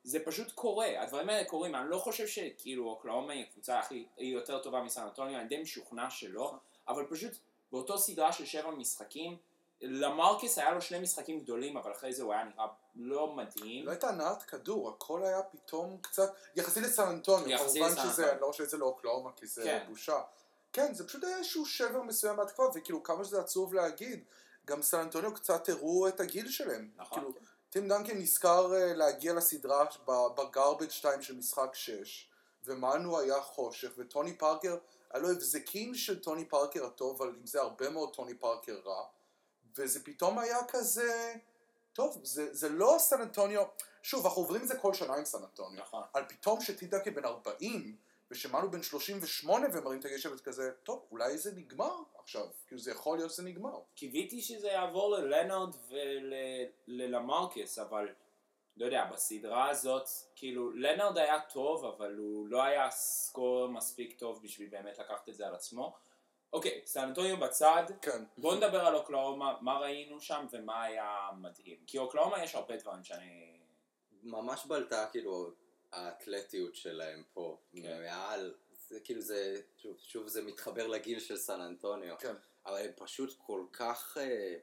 [0.05, 4.35] וזה פשוט קורה, הדברים האלה קורים, אני לא חושב שכאילו אוקלאומה היא הקבוצה הכי, היא
[4.35, 6.55] יותר טובה מסן אנטוניו, אני די משוכנע שלא,
[6.89, 7.33] אבל פשוט
[7.73, 9.37] באותו סדרה של שבע משחקים,
[9.81, 13.87] למרקס היה לו שני משחקים גדולים, אבל אחרי זה הוא היה נראה לא מדהים.
[13.87, 18.33] לא הייתה הנעת כדור, הכל היה פתאום קצת, יחסית לסן אנטוניו, כמובן שזה.
[18.33, 19.85] אני לא חושב שזה לא אוקלאומה כי זה כן.
[19.89, 20.21] בושה.
[20.73, 24.25] כן, זה פשוט היה איזשהו שבר מסוים בהתקפה, וכאילו כמה שזה עצוב להגיד,
[24.67, 26.91] גם סן אנטוניו קצת הראו את הגיל שלהם.
[26.97, 27.19] נכון.
[27.19, 27.35] כאילו,
[27.75, 32.29] טים דנקן נזכר אה, להגיע לסדרה ב-garbage 2 של משחק 6,
[32.65, 34.77] ומנו היה חושך, וטוני פארקר,
[35.11, 39.05] היה לו הבזקים של טוני פארקר הטוב, אבל עם זה הרבה מאוד טוני פארקר רע,
[39.77, 41.35] וזה פתאום היה כזה,
[41.93, 43.65] טוב, זה, זה לא סן אנטוניו,
[44.03, 46.03] שוב, אנחנו עוברים את זה כל שנה עם סן אנטוניו, נכון.
[46.13, 47.97] על פתאום שטים דנקן בן 40,
[48.35, 53.19] ושמענו בן 38 ומרים את הגשם כזה, טוב, אולי זה נגמר עכשיו, כאילו זה יכול
[53.19, 53.81] להיות שזה נגמר.
[53.95, 55.75] קיוויתי שזה יעבור ללנארד
[56.89, 58.09] וללמרקס, אבל
[58.77, 64.43] לא יודע, בסדרה הזאת, כאילו, לנארד היה טוב, אבל הוא לא היה סקור מספיק טוב
[64.43, 65.97] בשביל באמת לקחת את זה על עצמו.
[66.53, 68.25] אוקיי, סן אנטוניו בצד, כן.
[68.39, 71.77] בואו נדבר על אוקלאומה, מה ראינו שם ומה היה מדהים.
[71.87, 73.59] כי אוקלאומה יש הרבה דברים שאני...
[74.25, 75.51] ממש בלטה כאילו
[75.95, 78.03] האתלטיות שלהם פה, כן.
[78.03, 78.55] מעל,
[78.89, 82.35] זה כאילו זה, שוב, שוב זה מתחבר לגיל של סן אנטוניו, כן.
[82.67, 84.57] אבל הם פשוט כל כך אה,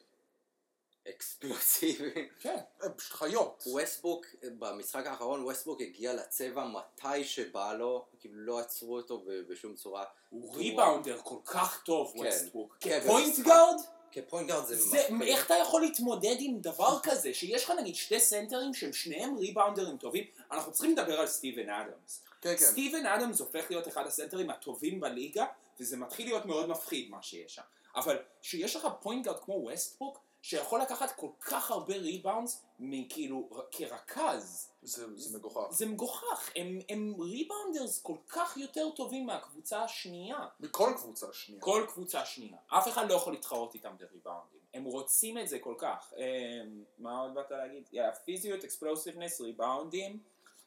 [1.10, 2.28] אקספלוסיביים.
[2.40, 2.58] כן.
[2.82, 3.64] הם פשוט חיות.
[3.66, 4.26] ווסטבוק,
[4.60, 10.06] במשחק האחרון ווסטבוק הגיע לצבע מתי שבא לו, כאילו לא עצרו אותו בשום צורה.
[10.30, 12.20] הוא rebounder כל כך טוב, כן.
[12.20, 12.78] ווסטבוק.
[12.80, 13.76] כן, point guard?
[14.12, 15.28] כ-point guard זה זה, מפחיד.
[15.28, 19.98] איך אתה יכול להתמודד עם דבר כזה, שיש לך נגיד שתי סנטרים שהם שניהם ריבאונדרים
[19.98, 22.24] טובים, אנחנו צריכים לדבר על סטיבן אדמס.
[22.42, 22.66] כן, כן.
[22.66, 25.46] סטיבן אדמס הופך להיות אחד הסנטרים הטובים בליגה,
[25.80, 27.62] וזה מתחיל להיות מאוד מפחיד מה שיש שם.
[27.96, 34.72] אבל כשיש לך point guard כמו ווסטברוק, שיכול לקחת כל כך הרבה rebounds, מכאילו, כרכז,
[34.84, 35.72] זה זה מגוחך.
[35.72, 40.48] זה מגוחך, הם, הם rebounders כל כך יותר טובים מהקבוצה השנייה.
[40.60, 41.62] מכל קבוצה שנייה.
[41.62, 42.58] כל קבוצה שנייה.
[42.68, 44.60] אף אחד לא יכול להתחרות איתם בריבאונדים.
[44.74, 46.14] הם רוצים את זה כל כך.
[46.18, 47.90] אמ, מה עוד באת להגיד?
[48.26, 50.20] פיזיות, explosiveness, ריבאונדים.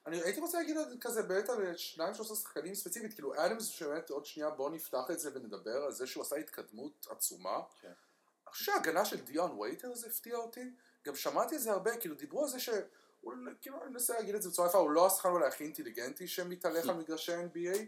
[0.07, 4.27] אני הייתי רוצה להגיד כזה באמת על שניים שלושה שחקנים ספציפית, כאילו אדמס שבאמת עוד
[4.27, 7.61] שנייה בוא נפתח את זה ונדבר על זה שהוא עשה התקדמות עצומה.
[7.81, 7.93] כן.
[8.55, 10.71] חושב שההגנה של דיון וייטרס הפתיעה אותי,
[11.07, 12.69] גם שמעתי את זה הרבה, כאילו דיברו על זה ש...
[13.61, 16.89] כאילו אני מנסה להגיד את זה בצורה יפה, הוא לא השחקן אולי הכי אינטליגנטי שמתהלך
[16.89, 17.79] על מגרשי NBA,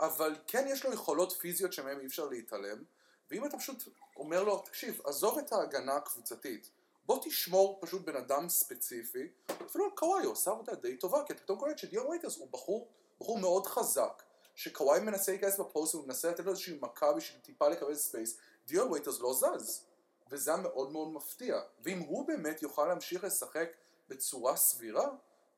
[0.00, 2.84] אבל כן יש לו יכולות פיזיות שמהן אי אפשר להתעלם,
[3.30, 3.84] ואם אתה פשוט
[4.16, 6.70] אומר לו, תקשיב, עזוב את ההגנה הקבוצתית,
[7.06, 9.28] בוא תשמור פשוט בן אדם ספציפי,
[9.66, 12.48] אפילו על קוואי הוא עושה עבודה די טובה, כי אתה פתאום קולט שדיון וייטרס הוא
[12.50, 12.88] בחור,
[13.20, 14.22] בחור מאוד חזק,
[14.54, 18.92] שקוואי מנסה להיכנס בפוסט, הוא מנסה לתת לו איזושהי מכה בשביל טיפה לקבל space, דיון
[18.92, 19.84] וייטרס לא זז,
[20.34, 23.76] וזה היה מאוד מאוד מפתיע, ואם הוא באמת יוכל להמשיך לשחק
[24.08, 25.08] בצורה סבירה,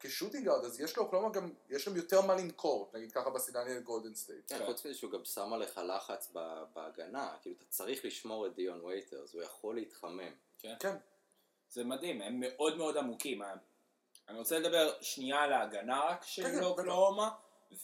[0.00, 3.30] כ shooting guard, אז יש לו, כלומר גם, יש להם יותר מה למכור, נגיד ככה
[3.30, 4.48] בסדרה נגד גולדן סטייט.
[4.48, 8.54] כן, חוץ מזה שהוא גם שם עליך לחץ ב- בהגנה, כאילו אתה צריך לשמור את
[8.54, 10.32] דיון וייטרס, הוא יכול להתחמם.
[10.78, 10.96] כן,
[11.70, 13.42] זה מדהים, הם מאוד מאוד עמוקים.
[14.28, 16.64] אני רוצה לדבר שנייה על ההגנה רק כן, של בטח.
[16.64, 17.30] אוקלאומה,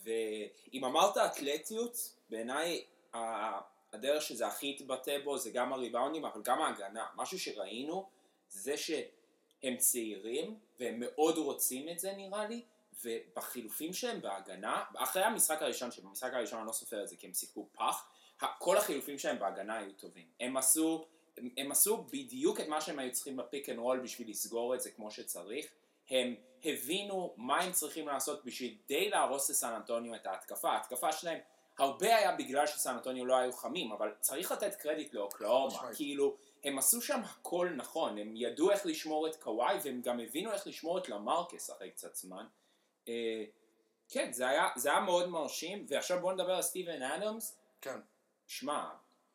[0.03, 1.97] ואם אמרת אתלטיות,
[2.29, 2.85] בעיניי
[3.93, 7.07] הדרך שזה הכי התבטא בו זה גם הריבאונדים, אבל גם ההגנה.
[7.17, 8.09] משהו שראינו
[8.49, 12.63] זה שהם צעירים, והם מאוד רוצים את זה נראה לי,
[13.05, 17.35] ובחילופים שלהם בהגנה, אחרי המשחק הראשון, שבמשחק הראשון אני לא סופר את זה כי הם
[17.35, 18.09] שיחקו פח,
[18.59, 20.27] כל החילופים שלהם בהגנה היו טובים.
[20.41, 24.01] הם עשו, הם, הם עשו בדיוק את מה שהם היו צריכים ב pick and roll
[24.01, 25.67] בשביל לסגור את זה כמו שצריך.
[26.11, 30.71] הם הבינו מה הם צריכים לעשות בשביל די להרוס לסן אנטוניו את ההתקפה.
[30.71, 31.39] ההתקפה שלהם
[31.79, 35.95] הרבה היה בגלל שסן אנטוניו לא היו חמים, אבל צריך לתת קרדיט לאוקלהומה.
[35.95, 40.53] כאילו, הם עשו שם הכל נכון, הם ידעו איך לשמור את קוואי והם גם הבינו
[40.53, 42.47] איך לשמור את למרקוס אחרי קצת זמן.
[43.09, 43.45] אה,
[44.09, 47.59] כן, זה היה, זה היה מאוד מרשים, ועכשיו בואו נדבר על סטיבן אדמס.
[47.81, 48.01] כן.
[48.47, 48.89] שמע,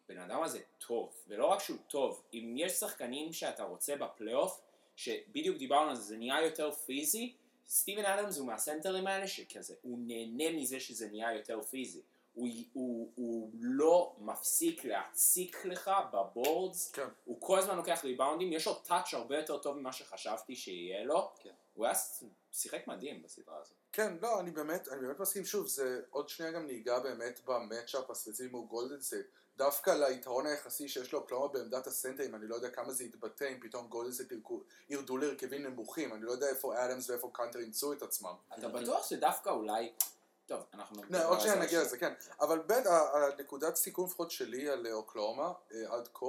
[0.05, 4.61] הבן אדם הזה טוב, ולא רק שהוא טוב, אם יש שחקנים שאתה רוצה בפלייאוף,
[4.95, 7.33] שבדיוק דיברנו על זה, זה נהיה יותר פיזי,
[7.67, 12.01] סטיבן אדמס הוא מהסנטרים האלה שכזה, הוא נהנה מזה שזה נהיה יותר פיזי.
[12.37, 17.07] הוא, הוא, הוא לא מפסיק להציק לך ב boards, כן.
[17.25, 21.31] הוא כל הזמן לוקח ריבאונדים, יש לו touch הרבה יותר טוב ממה שחשבתי שיהיה לו,
[21.39, 21.53] כן.
[21.73, 21.95] הוא היה
[22.51, 23.77] שיחק מדהים בסדרה הזאת.
[23.91, 27.53] כן, לא, אני באמת, אני באמת מסכים, שוב, זה עוד שנייה גם ניגע באמת ב
[27.53, 29.25] matchup הספציפי מול גולדן סטייט.
[29.57, 33.59] דווקא ליתרון היחסי שיש לו, כלומר בעמדת הסנטרים, אני לא יודע כמה זה יתבטא אם
[33.61, 33.89] פתאום
[34.31, 38.33] ירקו- ירדו להרכבים נמוכים, אני לא יודע איפה אדמס ואיפה קאנטר ימצאו את עצמם.
[38.59, 39.91] אתה בטוח שדווקא אולי,
[40.47, 41.01] טוב, אנחנו...
[41.09, 42.13] לא, עוד שנייה נגיע לזה, כן.
[42.41, 46.25] אבל ה- הנקודת סיכום לפחות שלי על אה, אוקלהומה אה, עד כה,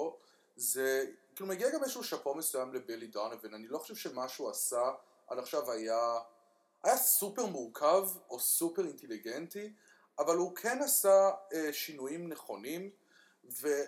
[0.57, 1.05] זה,
[1.35, 4.83] כאילו מגיע גם איזשהו שאפו מסוים לבילי דונובן, אני לא חושב שמה שהוא עשה
[5.27, 6.19] עד עכשיו היה,
[6.83, 9.73] היה סופר מורכב או סופר אינטליגנטי,
[10.19, 12.91] אבל הוא כן עשה אה, שינויים נכונים,
[13.45, 13.87] וזה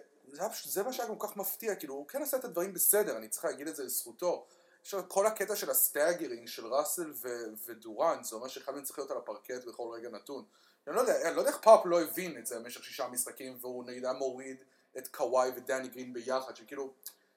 [0.65, 3.45] זה מה שהיה כל כך מפתיע, כאילו הוא כן עשה את הדברים בסדר, אני צריך
[3.45, 4.47] להגיד את זה לזכותו.
[4.93, 8.99] לו כל הקטע של ה staggering של ראסל ו- ודוראנט, זה אומר שאחד מהם צריך
[8.99, 10.45] להיות על הפרקט בכל רגע נתון.
[10.87, 13.59] אני לא יודע, אני לא יודע איך פאפ לא הבין את זה במשך שישה משחקים,
[13.61, 14.65] והוא נגיד היה מוריד
[14.99, 16.93] את קוואי ודני גרין ביחד, שכאילו,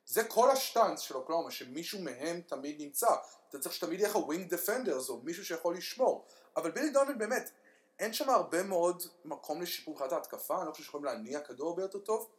[0.06, 3.08] זה כל השטאנץ של אוקלהומה, שמישהו מהם תמיד נמצא.
[3.50, 6.26] אתה צריך שתמיד יהיה לך wing defenders, או מישהו שיכול לשמור.
[6.58, 7.52] אבל בילי דונובן באמת,
[8.00, 11.82] אין שם הרבה מאוד מקום לשיפור מבחינת ההתקפה, אני לא חושב שיכולים להניע כדור הרבה
[11.82, 12.30] יותר טוב,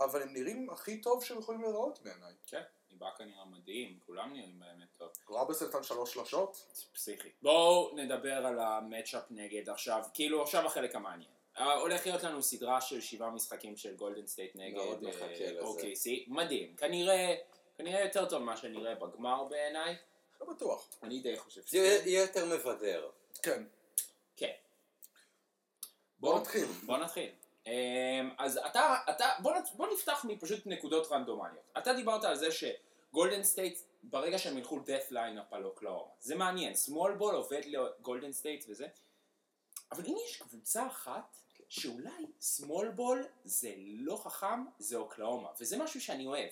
[0.00, 2.32] אבל הם נראים הכי טוב שהם יכולים להיראות בעיניי.
[2.46, 2.62] כן,
[2.94, 5.08] איבאקה נראה מדהים, כולם נראים באמת טוב.
[5.28, 7.28] רוברסון נתן שלוש שלשות, פסיכי.
[7.42, 11.30] בואו נדבר על ה matchup נגד עכשיו, כאילו עכשיו החלק המעניין.
[11.58, 15.60] אה, הולך להיות לנו סדרה של שבעה משחקים של גולדן סטייט נגד לזה.
[15.60, 16.76] OKC, מדהים.
[16.76, 17.34] כנראה,
[17.76, 19.96] כנראה יותר טוב ממה שנראה בגמר בעיניי.
[20.40, 20.88] לא בטוח.
[21.02, 22.08] אני די חושב זה שכן.
[22.08, 23.10] יהיה יותר מבדר.
[23.42, 23.62] כן.
[24.36, 24.52] כן.
[26.18, 26.66] בוא נתחיל.
[26.86, 27.30] בוא נתחיל.
[27.66, 31.64] אמ, אז אתה, אתה, בוא, נת- בוא נפתח מפשוט נקודות רנדומליות.
[31.78, 36.10] אתה דיברת על זה שגולדן סטייט, ברגע שהם ילכו death line-up על אוקלהומה.
[36.20, 38.86] זה מעניין, small ball עובד לגולדן סטייט וזה.
[39.92, 41.36] אבל אם יש קבוצה אחת
[41.68, 45.48] שאולי small ball זה לא חכם, זה אוקלאומה.
[45.60, 46.50] וזה משהו שאני אוהב.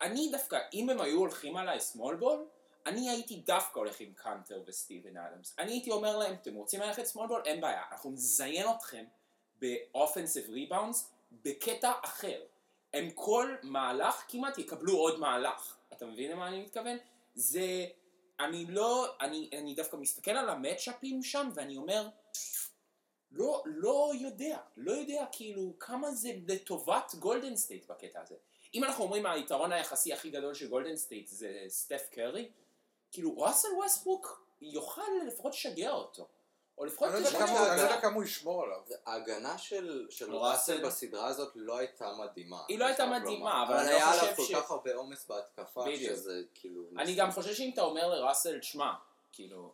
[0.00, 2.38] אני דווקא, אם הם היו הולכים עליי small ball,
[2.86, 5.54] אני הייתי דווקא הולך עם קאנטר וסטיבן אדמס.
[5.58, 7.44] אני הייתי אומר להם, אתם רוצים ללכת small ball?
[7.44, 7.82] אין בעיה.
[7.92, 9.04] אנחנו נזיין אתכם
[9.60, 12.42] באופנסיב ריבאונדס בקטע אחר.
[12.94, 15.76] הם כל מהלך כמעט יקבלו עוד מהלך.
[15.92, 16.96] אתה מבין למה אני מתכוון?
[17.34, 17.86] זה,
[18.40, 22.08] אני לא, אני, אני דווקא מסתכל על המצ'אפים שם ואני אומר,
[23.30, 28.34] לא, לא יודע, לא יודע כאילו כמה זה לטובת גולדן סטייט בקטע הזה.
[28.74, 32.48] אם אנחנו אומרים היתרון היחסי הכי גדול של גולדן סטייט זה סטף קרי,
[33.12, 36.28] כאילו ראסל ווסטברוק יוכל לפחות לשגע אותו.
[36.78, 37.80] או לפחות אני לא יודע כמה- לא.
[37.82, 38.80] יודע כמה הוא ישמור עליו.
[39.06, 40.84] ההגנה של, של ראסל.
[40.86, 42.62] בסדרה הזאת לא הייתה מדהימה.
[42.68, 43.62] היא לא הייתה מדהימה.
[43.62, 45.84] אבל אבל אני לא היה חושב עליו כל ש- כך הרבה עומס בהתקפה.
[45.96, 46.82] שזה כאילו...
[46.98, 48.92] אני גם חושב שאם אתה אומר לראסל, שמע,
[49.32, 49.72] כאילו,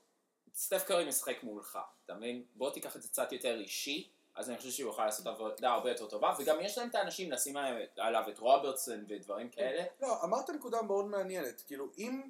[0.54, 2.44] סטף קרי משחק מולך, אתה מבין?
[2.54, 5.90] בוא תיקח את זה קצת יותר אישי, אז אני חושב שהוא יוכל לעשות עבודה הרבה
[5.90, 9.84] יותר טובה, וגם יש להם את האנשים לשים עליו- עליו את רוברסון ודברים כאלה.
[10.00, 12.22] לא, אמרת נקודה מאוד מעניינת, כאילו אם...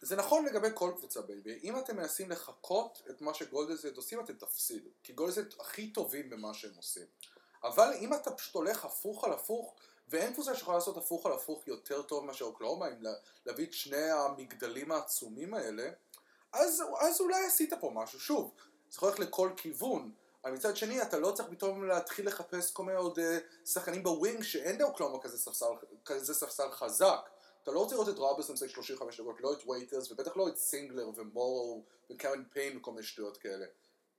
[0.00, 4.32] זה נכון לגבי כל קבוצה בייבי, אם אתם מנסים לחקות את מה שגולדזט עושים אתם
[4.32, 7.06] תפסידו, כי גולדזט הכי טובים במה שהם עושים.
[7.64, 9.74] אבל אם אתה פשוט הולך הפוך על הפוך,
[10.08, 13.14] ואין קבוצה שיכולה לעשות הפוך על הפוך יותר טוב מאשר אוקלהומה, אם לה-
[13.46, 15.90] להביא את שני המגדלים העצומים האלה,
[16.52, 18.20] אז, אז אולי עשית פה משהו.
[18.20, 18.50] שוב,
[18.90, 20.12] זה ללכת לכל כיוון.
[20.44, 24.10] אבל מצד שני, אתה לא צריך פתאום להתחיל לחפש כל מיני עוד אה, שחקנים ב
[24.10, 25.66] wing שאין לאוקלהומה כזה ספסל,
[26.04, 27.28] כזה ספסל חזק.
[27.66, 30.56] אתה לא רוצה לראות את רוברסון משחק 35 דקות, לא את וייטרס, ובטח לא את
[30.56, 33.66] סינגלר ומורו וקמרון פיין וכל מיני שטויות כאלה.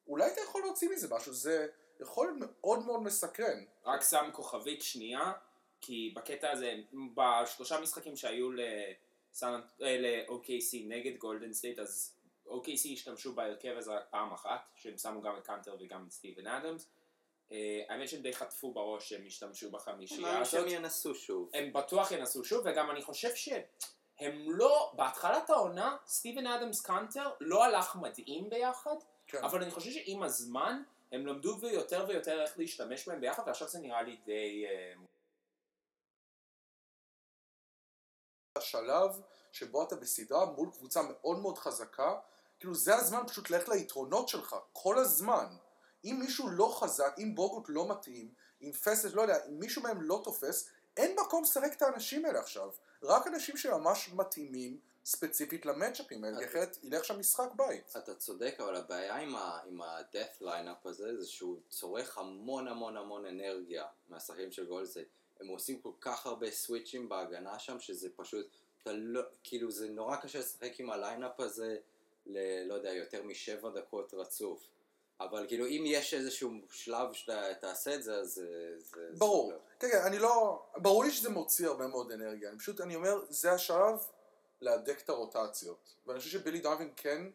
[0.08, 1.68] אולי אתה יכול להוציא מזה משהו, זה
[2.00, 3.64] יכול להיות מאוד מאוד מסקרן.
[3.86, 5.32] רק שם כוכבית שנייה,
[5.82, 6.76] כי בקטע הזה,
[7.16, 8.92] בשלושה משחקים שהיו אה,
[9.80, 12.14] ל-OKC נגד גולדן סטייט, אז
[12.48, 16.48] OKC השתמשו בהרכב הזה רק פעם אחת, שהם שמו גם את קאנטר וגם את סטיבן
[16.48, 16.88] אדמס.
[17.52, 20.52] אה, האמת שהם די חטפו בראש שהם השתמשו בחמישייה הזאת.
[20.52, 21.50] שהם ינסו שוב.
[21.54, 27.64] הם בטוח ינסו שוב, וגם אני חושב שהם לא, בהתחלת העונה, סטיבן אדמס קאנטר לא
[27.64, 28.96] הלך מדהים ביחד,
[29.28, 29.44] כן.
[29.44, 33.80] אבל אני חושב שעם הזמן, הם למדו יותר ויותר איך להשתמש בהם ביחד, ועכשיו זה
[33.80, 34.66] נראה לי די...
[34.66, 34.94] אה,
[38.58, 42.20] השלב שבו אתה בסדרה מול קבוצה מאוד מאוד חזקה,
[42.60, 45.46] כאילו זה הזמן פשוט ללכת ליתרונות שלך, כל הזמן.
[46.06, 48.30] אם מישהו לא חזק, אם בוגוט לא מתאים,
[48.62, 52.40] אם פסט, לא יודע, אם מישהו מהם לא תופס, אין מקום לשחק את האנשים האלה
[52.40, 52.70] עכשיו.
[53.04, 57.94] רק אנשים שממש מתאימים ספציפית ל matchup ים האלה, אחרת ילך שם משחק בית.
[57.98, 62.98] אתה צודק, אבל הבעיה עם ה- עם ה-death line-up הזה, זה שהוא צורך המון המון
[62.98, 65.08] המון אנרגיה מהשחקנים של גולדן סטייט.
[65.40, 68.48] הם עושים כל כך הרבה switch ים בהגנה שם, שזה פשוט,
[68.84, 71.78] אתה לא, כאילו זה נורא קשה לשחק עם ה lineup הזה,
[72.26, 74.64] ל, לא יודע, יותר משבע דקות רצוף.
[75.20, 78.74] אבל כאילו, אם יש איזשהו שלב שאתה תעשה את זה, אז זה...
[78.78, 79.52] זה ברור.
[79.52, 79.58] זה...
[79.80, 80.64] כן, כן, אני לא...
[80.78, 82.50] ברור לי שזה מוציא הרבה מאוד אנרגיה.
[82.50, 84.00] אני פשוט, אני אומר, זה השלב
[84.62, 85.96] להדק את הרוטציות.
[86.06, 87.28] ואני חושב שבילי דרווין כן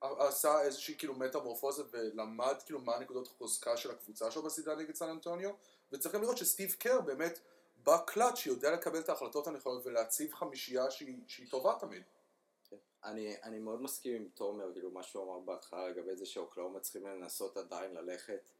[0.00, 5.08] עשה איזושהי כאילו מטמורפוזה ולמד כאילו מה נקודות החוזקה של הקבוצה שלו בסדרה נגד סן
[5.08, 5.50] אנטוניו.
[5.92, 7.38] וצריך גם לראות שסטיב קר באמת
[7.84, 12.02] בקלאץ' שיודע לקבל את ההחלטות הנכונות ולהציב חמישייה שהיא, שהיא טובה תמיד.
[13.04, 17.06] אני, אני מאוד מסכים עם תומר, כאילו מה שהוא אמר בהתחלה לגבי זה שאוקלאומה צריכים
[17.06, 18.50] לנסות עדיין ללכת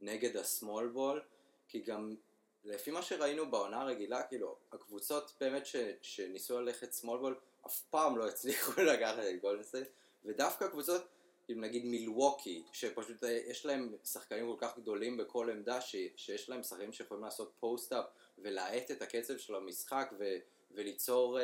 [0.00, 1.22] נגד השמאל בול,
[1.68, 2.16] כי גם
[2.64, 8.18] לפי מה שראינו בעונה הרגילה, כאילו הקבוצות באמת ש, שניסו ללכת small ball אף פעם
[8.18, 9.88] לא הצליחו לקחת את גולדן סטייט,
[10.24, 11.02] ודווקא הקבוצות,
[11.44, 16.48] כאילו נגיד מילווקי, שפשוט אה, יש להם שחקנים כל כך גדולים בכל עמדה, ש, שיש
[16.48, 18.04] להם שחקנים שיכולים לעשות post-up
[18.38, 20.24] ולהאט את הקצב של המשחק ו,
[20.70, 21.38] וליצור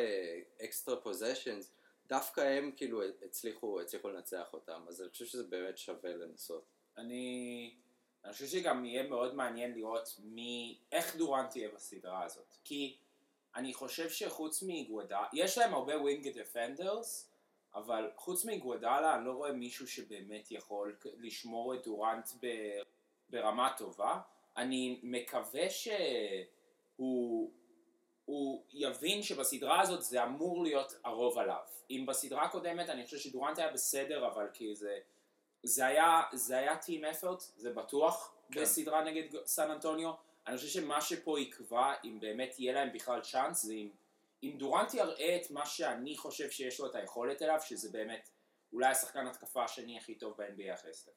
[0.65, 1.71] extra uh, possessions,
[2.09, 6.65] דווקא הם כאילו הצליחו, הצליחו לנצח אותם, אז אני חושב שזה באמת שווה לנסות.
[6.99, 7.75] אני...
[8.25, 10.79] אני חושב שגם יהיה מאוד מעניין לראות מי...
[10.93, 12.57] איך דורנט יהיה בסדרה הזאת.
[12.65, 12.97] כי
[13.57, 17.31] אני חושב שחוץ מאיגודלה, יש להם הרבה wing defenders,
[17.75, 22.47] אבל חוץ מגוודלה אני לא רואה מישהו שבאמת יכול לשמור את דורנט ב...
[23.31, 24.21] ברמה טובה.
[24.57, 27.51] אני מקווה שהוא
[28.25, 31.63] הוא יבין שבסדרה הזאת זה אמור להיות הרוב עליו.
[31.91, 34.99] אם בסדרה הקודמת אני חושב שדורנט היה בסדר, אבל כי זה...
[35.63, 38.63] זה היה, זה היה team effort, זה בטוח, כן.
[38.63, 40.13] בסדרה נגד סן אנטוניו.
[40.47, 43.91] אני חושב שמה שפה יקבע, אם באמת יהיה להם בכלל צ'אנס, זה אם,
[44.43, 48.31] אם דורנט יראה את מה שאני חושב שיש לו את היכולת אליו, שזה באמת
[48.73, 51.13] אולי השחקן התקפה השני הכי טוב ב-NBA אחרי סטף.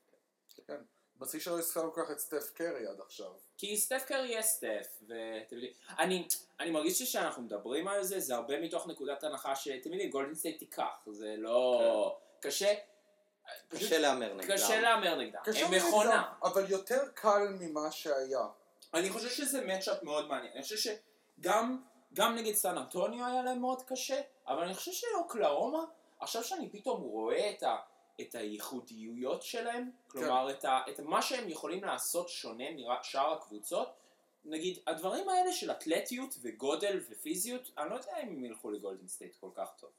[0.67, 0.81] כן.
[1.19, 3.31] בשיא שלא הזכרנו כל כך את סטף קרי עד עכשיו.
[3.57, 6.27] כי סטף קרי יהיה סטף, ואתם יודעים, אני,
[6.59, 10.59] אני מרגיש שכשאנחנו מדברים על זה, זה הרבה מתוך נקודת הנחה שאתם יודעים, גולדן סטייט
[10.59, 12.17] תיקח, זה לא...
[12.39, 12.73] קשה,
[13.69, 14.53] קשה להמר נגדם.
[14.53, 16.33] קשה להמר נגדם, הם נגדם, מכונה.
[16.43, 18.45] אבל יותר קל ממה שהיה.
[18.93, 20.53] אני חושב שזה matchup מאוד מעניין.
[20.53, 21.81] אני חושב שגם
[22.13, 25.83] גם נגד סן אנטוניו היה להם מאוד קשה, אבל אני חושב שאוקלהומה,
[26.19, 27.75] עכשיו שאני פתאום רואה את, ה,
[28.21, 33.89] את הייחודיות שלהם, כלומר את, ה, את מה שהם יכולים לעשות שונה משאר הקבוצות,
[34.45, 39.35] נגיד, הדברים האלה של אתלטיות וגודל ופיזיות, אני לא יודע אם הם ילכו לגולדן סטייט
[39.39, 39.89] כל כך טוב.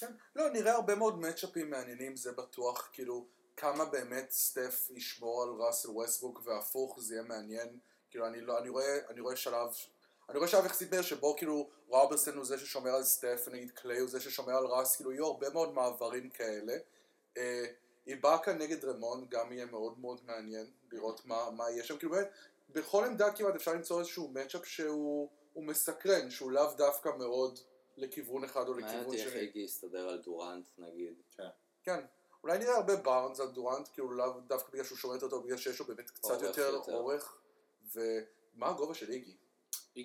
[0.00, 0.12] כן.
[0.36, 5.48] לא, נראה הרבה מאוד matchup ים מעניינים, זה בטוח, כאילו, כמה באמת סטף ישמור על
[5.48, 7.78] ראסל ווסטבוק והפוך, זה יהיה מעניין.
[8.10, 9.68] כאילו, אני, לא, אני, רואה, אני רואה שלב,
[10.28, 13.98] אני רואה שלב יחסית מהר שבו כאילו רוברסון הוא זה ששומר על סטף, ונגיד קליי
[13.98, 16.76] הוא זה ששומר על ראס, כאילו יהיו הרבה מאוד מעברים כאלה.
[17.38, 17.64] אה,
[18.06, 22.28] איבאקה נגד רמון גם יהיה מאוד מאוד מעניין לראות מה, מה יהיה שם, כאילו באמת,
[22.70, 27.58] בכל עמדה כמעט אפשר למצוא איזשהו מצ'אפ שהוא הוא מסקרן, שהוא לאו דווקא מאוד
[27.96, 29.40] לכיוון אחד או מעניין לכיוון אותי איך שני.
[29.40, 31.14] איגי יסתדר על דורנט נגיד.
[31.82, 32.00] כן.
[32.42, 35.78] אולי נראה הרבה בארנס על דורנט, כאילו לאו דווקא בגלל שהוא שומר אותו, בגלל שיש
[35.78, 36.92] לו באמת קצת אורך יותר יותר.
[36.92, 37.38] אורך.
[37.94, 39.36] ומה הגובה של איגי?
[39.96, 40.02] Six,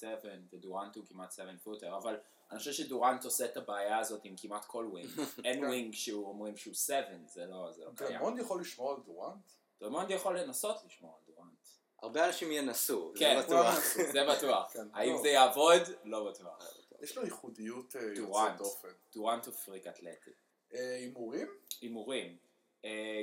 [0.00, 4.24] 6-6, 6-7, ודורנט הוא כמעט 7 footer, אבל אני חושב שדורנט עושה את הבעיה הזאת
[4.24, 5.08] עם כמעט כל wing.
[5.44, 5.66] אין כן.
[5.66, 8.12] wing שהוא אומרים שהוא 7, זה לא זה לא קיים.
[8.12, 9.52] דרמונד יכול לשמור על דורנט?
[9.80, 11.68] דרמונד יכול לנסות לשמור על דורנט.
[12.02, 13.74] הרבה אנשים ינסו, כן, זה בטוח.
[14.12, 14.72] זה בטוח.
[14.72, 14.88] כן.
[14.92, 15.22] האם לא.
[15.22, 15.82] זה יעבוד?
[16.04, 16.68] לא בטוח.
[17.02, 18.56] יש לו ייחודיות אה, יוצאת.
[18.58, 18.88] דופן.
[19.12, 20.30] דורנט הוא פריק אתלטי.
[20.74, 21.48] אה, הימורים?
[21.80, 22.36] הימורים.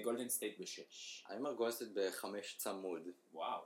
[0.03, 1.25] גולדן סטייט בשש.
[1.29, 3.07] אני אומר גולדן סטייט בחמש צמוד.
[3.33, 3.61] וואו.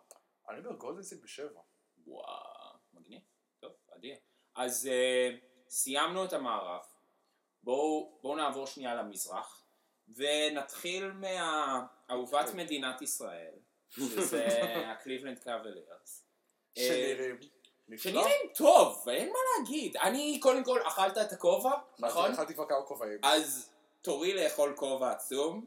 [0.50, 1.62] אני אומר גולדן סטייט בשבע.
[2.08, 2.54] וואו.
[2.94, 3.22] מגניב.
[3.60, 4.16] טוב, אדיר.
[4.56, 5.30] אז אה,
[5.70, 6.82] סיימנו את המערב.
[7.64, 9.64] בואו בואו נעבור שנייה למזרח.
[10.16, 13.54] ונתחיל מהאהובת מדינת ישראל,
[13.90, 14.48] שזה
[14.92, 16.26] הקליבלנד קאבליארס.
[16.78, 17.38] אה, שנראים.
[17.98, 19.98] שנראים טוב, אין מה להגיד.
[19.98, 22.32] אני, קודם כל, אכלת את הכובע, נכון?
[22.32, 23.20] אכלתי כבר כמה כובעים.
[23.24, 23.70] אז
[24.02, 25.66] תורי לאכול כובע עצום.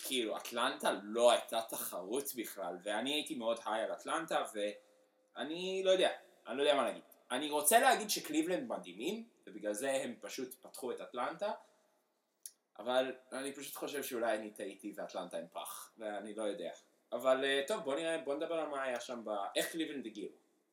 [0.00, 6.10] כאילו, אטלנטה לא הייתה תחרות בכלל, ואני הייתי מאוד היי על אטלנטה, ואני לא יודע,
[6.46, 7.02] אני לא יודע מה להגיד.
[7.30, 11.52] אני רוצה להגיד שקליבלנד מדהימים, ובגלל זה הם פשוט פתחו את אטלנטה,
[12.78, 16.70] אבל אני פשוט חושב שאולי אני טעיתי ואטלנטה הם פח, ואני לא יודע.
[17.12, 19.30] אבל אה, טוב, בוא נראה, בוא נדבר על מה היה שם, ב...
[19.56, 20.28] איך קליבלנד הגיעו.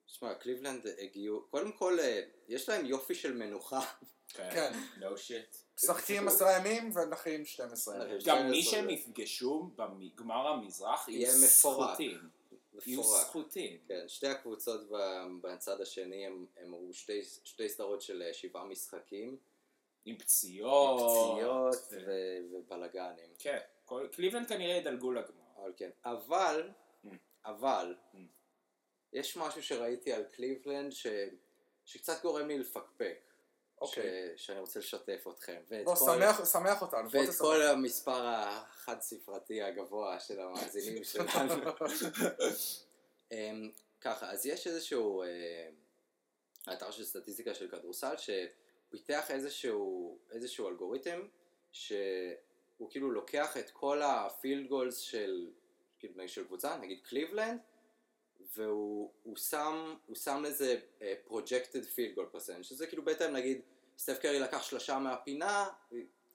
[0.07, 3.79] תשמע, קליבלנד הגיעו, קודם כל, אה, יש להם יופי של מנוחה.
[4.33, 4.71] כן.
[4.99, 5.57] no shit.
[5.83, 8.17] משחקים עשרה ימים ונחים 12 ימים.
[8.25, 8.71] גם מי 12.
[8.81, 11.31] שהם יפגשו בגמר המזרח יהיו יהיה.
[11.31, 12.29] זכותים.
[12.85, 13.03] יהיו.
[13.03, 13.77] זכותים.
[13.87, 14.81] כן, שתי הקבוצות
[15.41, 19.37] בצד השני הם הם ראו שתי, שתי סדרות של אה, שבעה משחקים,
[20.05, 21.35] עם פציעות.
[21.35, 23.29] פציעות ו- ו- ובלאגנים.
[23.39, 23.57] כן.
[23.85, 25.29] כל- קליבלנד כנראה ידלגו לגמר.
[25.61, 25.89] אבל כן.
[26.05, 26.69] אבל,
[27.05, 27.07] Mm.
[27.45, 28.17] אבל, Mm.
[29.13, 31.07] יש משהו שראיתי על קליבלנד ש,
[31.85, 33.28] שקצת גורם לי לפקפק.
[33.81, 34.33] אוקיי.
[34.37, 35.61] ש, שאני רוצה לשתף אתכם.
[35.69, 37.11] ואת בוא, כל- שמח- שמח אותנו.
[37.11, 37.29] ואת.
[37.39, 41.53] כל המספר החד ספרתי הגבוה של המאזינים שלנו.
[43.31, 45.69] אמ, ככה, אז יש איזשהו אה,
[46.73, 51.27] אתר של סטטיסטיקה של כדורסל שפיתח איזשהו, איזשהו אלגוריתם
[51.71, 55.49] שהוא כאילו לוקח את כל ה field goals של,
[55.99, 57.59] כאילו, של קבוצה, נגיד קליבלנד,
[58.55, 60.79] והוא הוא שם, הוא שם לזה
[61.25, 63.61] projected field goal percent, שזה כאילו בהתאם נגיד
[63.97, 65.69] סטף קרי לקח שלושה מהפינה,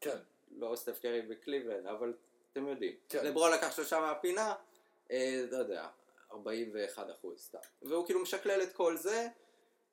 [0.00, 0.16] כן.
[0.50, 2.14] לא סטף קרי בקליבלנד, אבל
[2.52, 2.96] אתם יודעים.
[3.08, 3.24] כן.
[3.26, 4.54] לברון לקח שלושה מהפינה,
[5.10, 5.88] אה, לא יודע,
[6.32, 7.58] 41 אחוז סתם.
[7.82, 9.28] והוא כאילו משקלל את כל זה,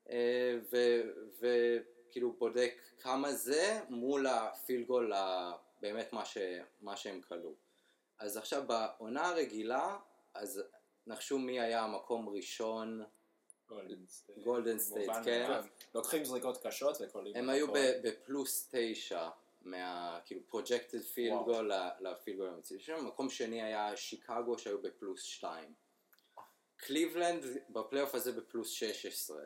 [0.09, 1.01] אה, ו-
[1.39, 6.37] וכאילו בודק כמה זה מול ה field goal, ה- באמת מה, ש-
[6.81, 7.53] מה שהם קלעו.
[8.19, 9.97] אז עכשיו בעונה הרגילה,
[10.33, 10.63] אז
[11.07, 13.03] נחשו מי היה המקום ראשון,
[14.43, 15.09] גולדן סטייט.
[15.25, 15.61] כן.
[15.95, 17.35] לוקחים זריקות קשות וקולעים.
[17.35, 19.29] הם היו ב- בפלוס תשע
[19.61, 21.45] מה, כאילו, projected field.
[21.45, 23.07] goal ל field goal האמיתי שלהם.
[23.07, 25.73] מקום שני היה שיקגו שהיו בפלוס שתיים.
[26.77, 29.41] קליבלנד בפלייאוף הזה בפלוס 16.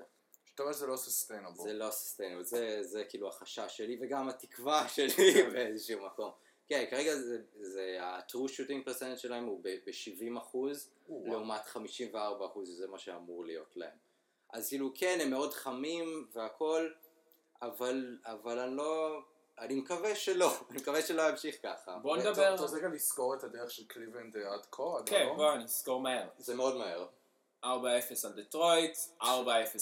[0.50, 1.67] זאת אומרת שזה לא sustainable.
[1.68, 6.32] זה לא sustainable, זה, זה כאילו החשש שלי וגם התקווה שלי באיזשהו מקום.
[6.67, 12.88] כן, כרגע זה, זה ה-true shooting percentage שלהם הוא ב-70 אחוז, לעומת 54 אחוז, זה
[12.88, 13.97] מה שאמור להיות להם.
[14.49, 16.89] אז כאילו כן, הם מאוד חמים והכל,
[17.62, 19.22] אבל, אבל אני לא,
[19.59, 21.97] אני מקווה שלא, אני מקווה שלא ימשיך ככה.
[22.01, 22.55] בוא נדבר.
[22.55, 24.84] אתה רוצה רגע לסקור את הדרך של קליבלנד אה, עד כה?
[25.05, 25.28] כן?
[25.36, 26.28] בוא נסקור מהר.
[26.38, 27.07] זה מאוד מהר.
[27.63, 27.68] 4-0
[28.24, 29.26] על דטרויט, 4-0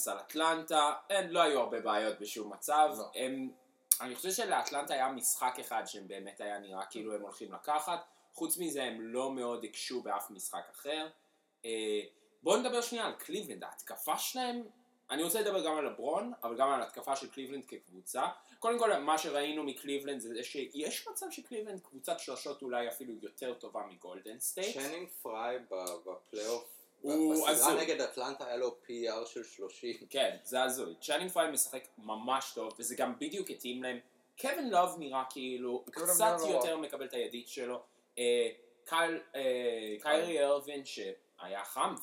[0.06, 2.88] על אטלנטה, אין, לא היו הרבה בעיות בשום מצב.
[2.98, 3.10] לא.
[3.14, 3.50] הם,
[4.04, 8.04] אני חושב שלאטלנטה היה משחק אחד שהם באמת היה נראה כאילו הם הולכים לקחת.
[8.32, 11.08] חוץ מזה הם לא מאוד הקשו באף משחק אחר.
[11.64, 12.00] אה,
[12.42, 14.62] בואו נדבר שנייה על קליבלנד, ההתקפה שלהם,
[15.10, 18.22] אני רוצה לדבר גם על לברון, אבל גם על התקפה של קליבלנד כקבוצה.
[18.58, 23.82] קודם כל, מה שראינו מקליבלנד זה שיש מצב שקליבלנד קבוצת שלושות אולי אפילו יותר טובה
[23.90, 24.78] מגולדן סטייט.
[24.78, 25.58] צ'אנינג פריי
[26.06, 27.80] בפלייאוף, הוא בסדרה הזוי.
[27.82, 29.96] נגד אטלנטה היה לו PER של 30.
[30.10, 30.94] כן, זה הזוי.
[31.00, 33.98] צ'אנינג פריי משחק ממש טוב, וזה גם בדיוק התאים להם.
[34.40, 36.04] קווין לוב נראה כאילו, קצת
[36.50, 37.82] יותר מקבל את הידית שלו.
[38.18, 38.48] אה,
[38.84, 39.40] קייל- אה,
[40.02, 41.94] קיירי אירווינג, שאני היה חם,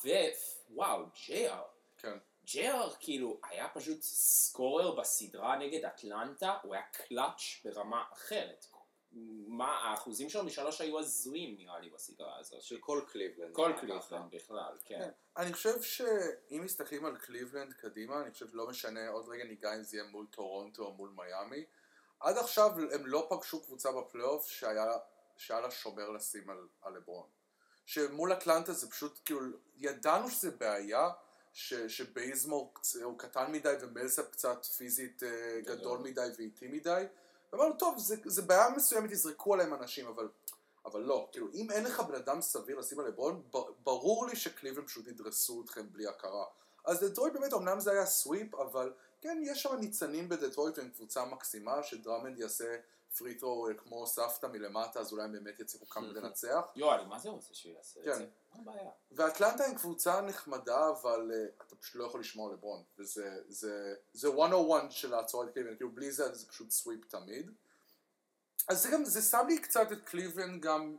[0.70, 1.52] ווואו, ג'יי אר.
[1.98, 2.16] כן.
[2.44, 8.66] ג'יי אר כאילו היה פשוט scorer בסדרה נגד אטלנטה, הוא היה קלאץ' ברמה אחרת.
[9.46, 12.62] מה, האחוזים שלו משלוש היו הזויים נראה לי בסדרה הזאת.
[12.62, 13.54] של כל קליבלנד.
[13.54, 13.86] כל היה ככה.
[13.86, 15.10] קליבלנד בכלל, כן.
[15.36, 19.82] אני חושב שאם מסתכלים על קליבלנד קדימה, אני חושב שלא משנה, עוד רגע ניגע אם
[19.82, 21.64] זה יהיה מול טורונטו או מול מיאמי.
[22.20, 24.86] עד עכשיו הם לא פגשו קבוצה בפלייאוף שהיה,
[25.36, 27.26] שהיה לה שומר לשים על, על לברון.
[27.86, 29.40] שמול אטלנטה זה פשוט, כאילו,
[29.76, 31.10] ידענו שזה בעיה,
[31.52, 35.76] ש, שבייזמור הוא קטן מדי ומלסאפ קצת פיזית אה, גדול.
[35.76, 37.04] גדול מדי ואיטי מדי.
[37.52, 40.28] ואמרנו, טוב, זה, זה בעיה מסוימת, יזרקו עליהם אנשים, אבל,
[40.84, 41.28] אבל לא.
[41.32, 43.42] כאילו, אם אין לך בן אדם סביר לשים על לברון,
[43.82, 46.44] ברור לי שקליבלנד פשוט ידרסו אתכם בלי הכרה.
[46.84, 51.24] אז דטרויט באמת, אמנם זה היה סוויפ, אבל כן, יש שם ניצנים בדטרויט, והם קבוצה
[51.24, 52.76] מקסימה, שדרמנד יעשה
[53.18, 56.72] free throw כמו סבתא מלמטה, אז אולי הם באמת יצליחו כמה לנצח.
[56.94, 58.14] אני מה זה רוצה שהוא יעשה את כן.
[58.14, 58.26] זה?
[58.54, 58.90] מה הבעיה?
[59.12, 62.82] ואטלנטה הם קבוצה נחמדה, אבל uh, אתה פשוט לא יכול לשמור על לברון.
[62.98, 67.50] וזה זה, זה 101 של לעצור את קליבלנד, כאילו בלי זה זה פשוט sweep תמיד.
[68.68, 70.96] אז זה גם, זה שם לי קצת את קליבלנד גם,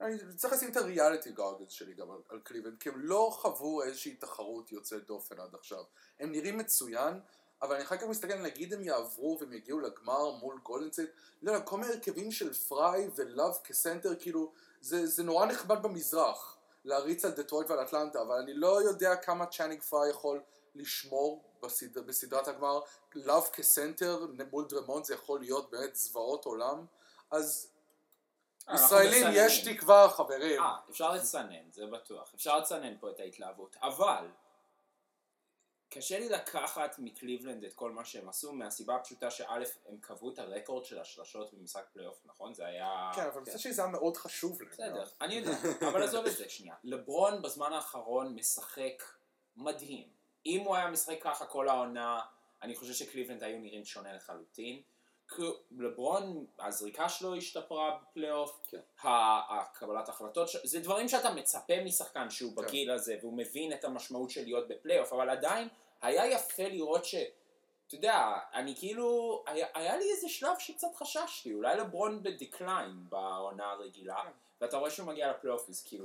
[0.00, 3.30] אני צריך לשים את ה reality goggles שלי גם על, על קליבלנד, כי הם לא
[3.32, 5.84] חוו איזושהי תחרות יוצאת דופן עד עכשיו.
[6.20, 7.20] הם נראים מצוין,
[7.62, 11.10] אבל אני אחר כך מסתכל, נגיד הם יעברו והם יגיעו לגמר מול גולדן סטייט,
[11.42, 16.56] לא יודע, כל מיני הרכבים של פריי ולאב כסנטר, כאילו, זה, זה נורא נחמד במזרח.
[16.84, 20.42] להריץ על דטרויט ועל אטלנטה, אבל אני לא יודע כמה צ'אנינג פריי יכול
[20.74, 21.98] לשמור בסד...
[21.98, 22.80] בסדרת הגמר.
[23.14, 26.86] לאב כסנטר מול דרמונד זה יכול להיות באמת זוועות עולם.
[27.30, 27.68] אז
[28.68, 29.26] אנחנו ישראלים.
[29.32, 30.62] יש תקווה חברים.
[30.62, 32.30] אה, אפשר לצנן, זה בטוח.
[32.34, 33.76] אפשר לצנן פה את ההתלהבות.
[33.82, 34.28] אבל,
[35.96, 40.38] קשה לי לקחת מקליבלנד את כל מה שהם עשו, מהסיבה הפשוטה שא', הם קבעו את
[40.38, 42.54] ה record של השלשות במשחק פלייאוף, נכון?
[42.54, 43.10] זה היה...
[43.14, 44.70] כן, אבל מצד שלי זה היה מאוד חשוב להם.
[44.70, 45.50] בסדר, אני יודע,
[45.88, 46.74] אבל עזוב את זה שנייה.
[46.84, 49.02] לברון בזמן האחרון משחק
[49.56, 50.08] מדהים.
[50.46, 52.20] אם הוא היה משחק ככה כל העונה,
[52.62, 54.82] אני חושב שקליבלנד היו נראים שונה לחלוטין.
[55.28, 58.80] כי לברון, הזריקה שלו השתפרה בפלייאוף, כן.
[59.02, 62.62] הקבלת החלטות, ש- זה דברים שאתה מצפה משחקן שהוא כן.
[62.62, 65.68] בגיל הזה, והוא מבין את המשמעות של להיות בפלייאוף, אבל עדיין
[66.02, 67.14] היה יפה לראות ש...
[67.86, 72.90] אתה יודע, אני כאילו, היה, היה לי איזה שלב שקצת חששתי, אולי לברון ב decline
[73.08, 74.22] בעונה הרגילה,
[74.60, 76.04] ואתה רואה שהוא מגיע לפלייאוף, אז כאילו...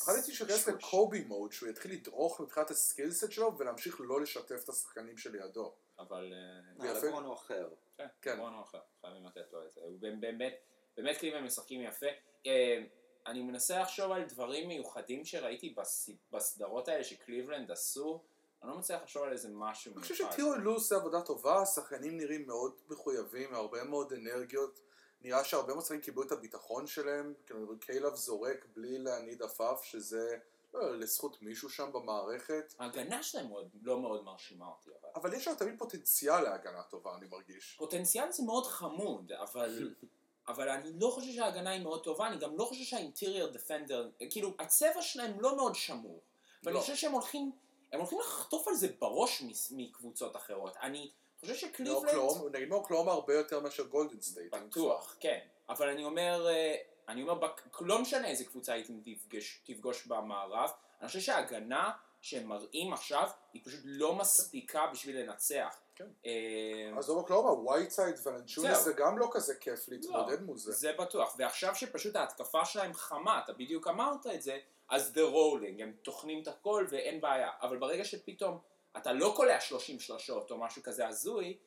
[0.00, 0.68] פחדתי שהוא ייכנס.
[0.68, 5.72] לקובי mode, שהוא יתחיל לדרוך מבחינת ה skillset שלו ולהמשיך לא לשתף את השחקנים שלידו.
[5.98, 6.32] אבל...
[6.80, 7.06] אה, אה, יפה.
[7.06, 7.68] לברון הוא אחר.
[7.98, 8.36] כן, כן.
[8.36, 9.80] ברון הוא אחר, חייבים לתת לו את זה.
[9.80, 10.54] הוא באמת,
[10.96, 12.06] באמת קליבלנד משחקים יפה.
[12.46, 12.82] אה,
[13.26, 18.22] אני מנסה לחשוב על דברים מיוחדים שראיתי בס- בסדרות האלה שקליבלנד עשו,
[18.62, 20.02] אני לא מצליח לחשוב על איזה משהו אני.
[20.02, 24.80] חושב שטירו לו עושה עבודה טובה, השחקנים נראים מאוד מחויבים, הרבה מאוד אנרגיות.
[25.20, 30.36] נראה שהרבה מאוד שחקנים קיבלו את הביטחון שלהם, כאילו קיילב זורק בלי להניד עפעף, שזה
[30.74, 32.74] לא לזכות מישהו שם במערכת.
[32.78, 35.10] ההגנה שלהם מאוד, לא מאוד מרשימה אותי, אבל...
[35.14, 37.76] אבל יש לו תמיד פוטנציאל להגנה טובה, אני מרגיש.
[37.78, 39.94] פוטנציאל זה מאוד חמוד, אבל...
[40.48, 44.54] אבל אני לא חושב שההגנה היא מאוד טובה, אני גם לא חושב שהאינטריור דפנדר, כאילו,
[44.58, 46.20] הצבע שלהם לא מאוד שמור.
[46.62, 46.80] ואני לא.
[46.80, 47.52] חושב שהם הולכים,
[47.92, 50.76] הם הולכים לחטוף על זה בראש מקבוצות אחרות.
[50.82, 51.10] אני
[51.40, 52.10] חושב שקליבלנד...
[52.52, 54.54] נגיד מאוקלהומה הרבה יותר מאשר גולדן סטייט.
[54.54, 55.38] בטוח, כן.
[55.68, 56.76] אבל אני אומר, אה,
[57.08, 57.46] אני אומר,
[57.80, 58.74] לא משנה איזה קבוצה
[59.04, 60.70] תפגש, תפגוש במערב,
[61.00, 61.90] אני חושב שההגנה
[62.26, 65.80] שהם מראים עכשיו, היא פשוט לא מספיקה בשביל לנצח.
[65.94, 66.08] כן.
[66.26, 68.84] אה, אז לא אוקלהומה, וייטסייד ולנצ'ונאס זהו.
[68.84, 70.72] זה גם לא כזה כיף להתמודד מול זה.
[70.72, 71.34] זה בטוח.
[71.38, 74.58] ועכשיו שפשוט ההתקפה שלהם חמה, אתה בדיוק אמרת את זה,
[74.88, 77.50] אז the rolling, הם טוחנים את הכל ואין בעיה.
[77.60, 78.58] אבל ברגע שפתאום
[78.96, 81.58] אתה לא קולע 30 שלשות או משהו כזה הזוי,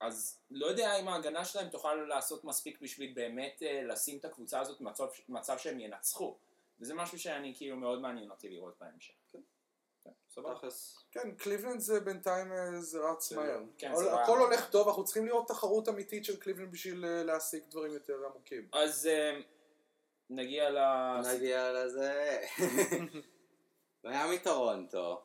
[0.00, 4.60] אז לא יודע אם ההגנה שלהם תוכל לעשות מספיק בשביל באמת אה, לשים את הקבוצה
[4.60, 6.36] הזאת במצב, מצב שהם ינצחו.
[6.80, 9.21] וזה משהו שאני כאילו מאוד מעניין אותי לראות בהמשך.
[10.34, 10.68] סבבה.
[11.10, 13.60] כן, קליבלנד זה בינתיים אה, זה רץ מהר.
[13.78, 17.22] כן, זה הכל היה- הולך טוב, אנחנו צריכים לראות תחרות אמיתית של קליבלנד בשביל אה,
[17.22, 18.68] להשיג דברים יותר עמוקים.
[18.72, 19.40] אז אה,
[20.30, 20.78] נגיע ל...
[21.34, 22.40] נגיע לזה.
[24.04, 25.22] מיאמי טורונטו,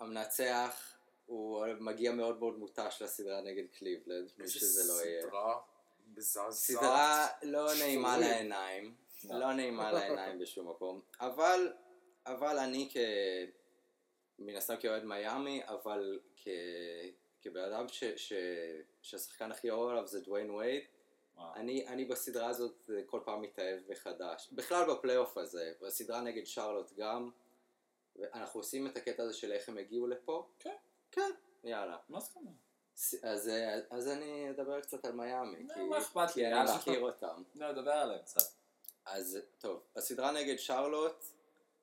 [0.00, 0.96] המנצח
[1.26, 5.22] הוא מגיע מאוד מאוד מותש לסדרה נגד קליבלנד, מי שזה לא יהיה.
[5.22, 5.58] סדרה
[6.16, 6.52] מזעזעת.
[6.52, 8.18] סדרה לא נעימה.
[8.18, 8.94] לעיניים,
[9.24, 9.38] לא.
[9.38, 11.72] לא נעימה לעיניים בשום מקום, אבל,
[12.26, 12.96] אבל אני כ...
[14.46, 16.48] מן הסתם כאוהד מיאמי, אבל כ...
[17.42, 18.04] כבן אדם ש...
[18.04, 18.32] ש...
[19.02, 20.82] שהשחקן הכי אוהב עליו זה דוויין וייד,
[21.36, 21.54] וואו.
[21.54, 24.48] אני, אני בסדרה הזאת כל פעם מתאהב מחדש.
[24.52, 27.30] בכלל בפלייאוף הזה, בסדרה נגד שרלוט גם,
[28.16, 30.48] ואנחנו עושים את הקטע הזה של איך הם הגיעו לפה.
[30.58, 30.76] כן.
[31.10, 31.30] כן,
[31.64, 31.96] יאללה.
[32.08, 32.54] מה זאת אומרת?
[33.22, 33.50] אז,
[33.90, 36.70] אז אני אדבר קצת על מיאמי, לא, כי, מה אכפת לי, אני.
[36.76, 37.42] מכיר אותם.
[37.54, 38.52] לא, דבר עליהם קצת.
[39.04, 41.24] אז טוב, בסדרה נגד שרלוט,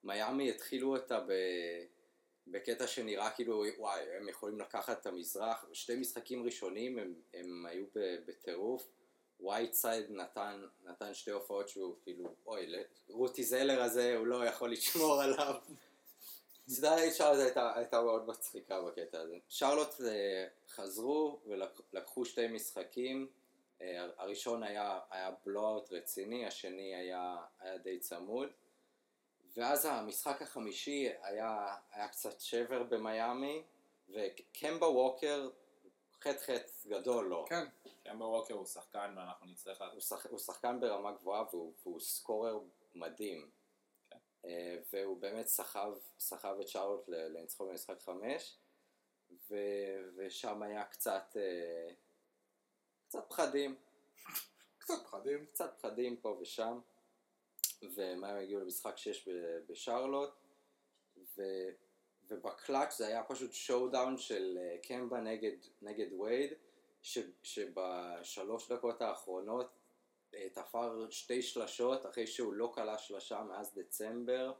[0.04, 1.32] מיאמי התחילו אותה ב...
[2.52, 7.86] בקטע שנראה כאילו, וואי, הם יכולים לקחת את המזרח, שתי משחקים ראשונים הם, הם היו
[8.26, 8.90] בטירוף,
[9.40, 12.74] ווייט סייד נתן, נתן שתי הופעות שהוא כאילו, אוי,
[13.10, 15.56] קודי זלר הזה, הוא לא יכול לשמור עליו.
[16.68, 19.38] סדרת שרלוט הייתה, הייתה מאוד מצחיקה בקטע הזה.
[19.50, 23.28] שרלוט אה, חזרו ולקחו שתי משחקים,
[23.82, 28.50] אה, הראשון היה, היה blowout רציני, השני היה, היה די צמוד.
[29.60, 33.64] ואז המשחק החמישי היה, היה קצת שבר במיאמי,
[34.10, 35.50] וקמבה ווקר,
[36.22, 37.46] חטא חטא גדול לו.
[37.50, 37.66] כן.
[38.04, 39.82] קמבה ווקר הוא שחקן ואנחנו נצטרך...
[39.94, 42.60] הוא, שח, הוא שחקן ברמה גבוהה והוא, והוא סקורר
[42.96, 43.50] מדהים.
[44.10, 44.18] כן.
[44.46, 48.58] אה, והוא באמת סחב, סחב את שרלוט לניצחון במשחק חמש,
[49.50, 49.56] ו,
[50.16, 51.94] ושם היה קצת, אה,
[53.08, 53.76] קצת פחדים.
[54.78, 55.46] קצת פחדים.
[55.46, 56.80] קצת פחדים פה ושם.
[57.84, 59.30] ומה הם הגיעו למשחק 6
[59.68, 60.30] בשרלוט,
[61.38, 61.42] ו,
[62.28, 66.54] ובקלאץ' זה היה פשוט showdown של אה, קמבה נגד, נגד וייד,
[67.02, 69.72] ש, שבשלוש דקות האחרונות
[70.34, 74.54] אה, תפר שתי שלשות אחרי שהוא לא קלע שלשה מאז דצמבר,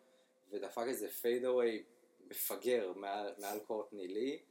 [0.50, 1.84] ודפק איזה fadeaway
[2.20, 4.44] מפגר מעל, מעל קורטני לי,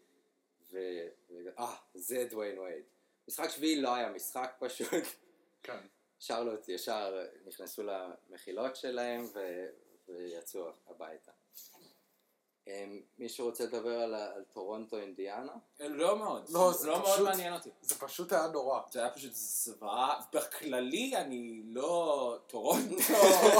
[0.70, 0.78] ו...
[1.58, 2.84] אה, זה דוויין וייד.
[3.28, 5.04] משחק שביעי לא היה משחק פשוט.
[5.62, 5.86] כן.
[6.18, 9.66] שרלוט ישר נכנסו למחילות שלהם ו...
[10.08, 11.32] ויצאו הביתה.
[12.68, 15.52] אמ, מישהו רוצה לדבר על, על טורונטו אינדיאנה?
[15.80, 17.70] לא מאוד, לא, זה לא פשוט, מאוד מעניין אותי.
[17.82, 18.80] זה פשוט היה נורא.
[18.90, 22.38] זה היה פשוט זוועה, בכללי אני לא...
[22.46, 23.02] טורונטו,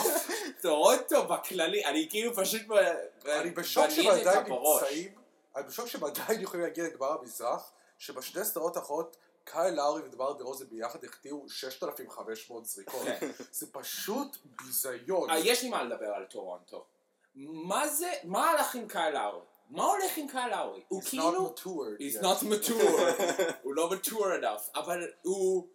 [0.62, 2.62] טורונטו בכללי, אני כאילו פשוט
[3.26, 5.14] אני בשוק שהם עדיין נמצאים,
[5.56, 9.16] אני בשוק שהם עדיין יכולים להגיע לגמר המזרח, שבשתי סדרות האחרות
[9.48, 13.04] קאי לארי ודבר דה רוזן ביחד החטיאו 6,500 זריקות.
[13.04, 13.30] כן.
[13.52, 15.30] זה פשוט ביזיון.
[15.30, 16.84] אה, יש לי מה לדבר על טורונטו.
[17.34, 19.40] מה זה, מה הלך עם קאי לארי?
[19.70, 20.82] מה הולך עם קאי לארי?
[20.88, 21.54] הוא כאילו...
[21.98, 23.22] He's not mature.
[23.62, 24.78] הוא לא mature enough.
[24.78, 25.68] אבל הוא...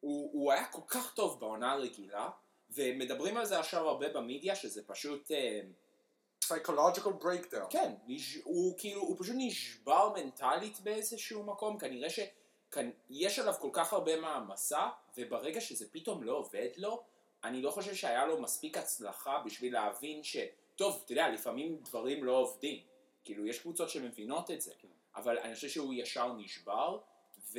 [0.00, 2.30] הוא הוא היה כל כך טוב בעונה הרגילה,
[2.70, 5.30] ומדברים על זה עכשיו הרבה במדיה, שזה פשוט...
[5.30, 5.60] אה,
[6.44, 7.70] psychological breakdown.
[7.70, 7.92] כן,
[8.44, 12.10] הוא כאילו, הוא פשוט נשבר מנטלית באיזשהו מקום, כנראה
[12.74, 17.02] שיש עליו כל כך הרבה מעמסה, וברגע שזה פתאום לא עובד לו,
[17.44, 20.36] אני לא חושב שהיה לו מספיק הצלחה בשביל להבין ש...
[20.76, 22.80] טוב, אתה יודע, לפעמים דברים לא עובדים.
[23.24, 24.72] כאילו, יש קבוצות שמבינות את זה,
[25.16, 26.98] אבל אני חושב שהוא ישר נשבר,
[27.52, 27.58] ו...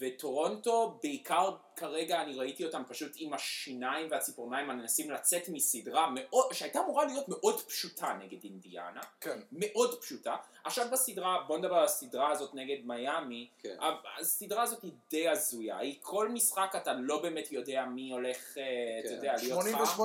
[0.00, 6.80] וטורונטו, בעיקר כרגע אני ראיתי אותם פשוט עם השיניים והציפורניים מנסים לצאת מסדרה מאוד, שהייתה
[6.80, 9.40] אמורה להיות מאוד פשוטה נגד אינדיאנה, כן.
[9.52, 10.36] מאוד פשוטה.
[10.64, 13.76] עכשיו בסדרה, בוא נדבר על הסדרה הזאת נגד מיאמי, כן.
[14.20, 18.62] הסדרה הזאת היא די הזויה, היא כל משחק אתה לא באמת יודע מי הולך, אה,
[19.00, 19.14] אתה כן.
[19.14, 20.02] יודע, להיות חם.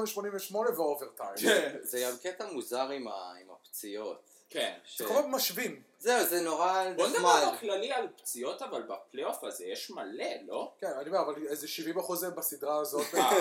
[0.53, 1.37] 88-88 ואוברטיים.
[1.37, 3.33] כן, זה גם קטע מוזר עם, ה...
[3.41, 4.26] עם הפציעות.
[4.49, 4.77] כן.
[4.83, 5.01] ש...
[5.01, 5.81] הזמן משווים.
[5.99, 7.53] זהו, זה נורא בוא נדבר נחמד.
[7.57, 10.73] בכללי על פציעות, אבל בפלייאוף הזה יש מלא, לא?
[10.77, 13.15] כן, אני אומר, אבל איזה 70 אחוז הם בסדרה הזאת.
[13.15, 13.31] אה,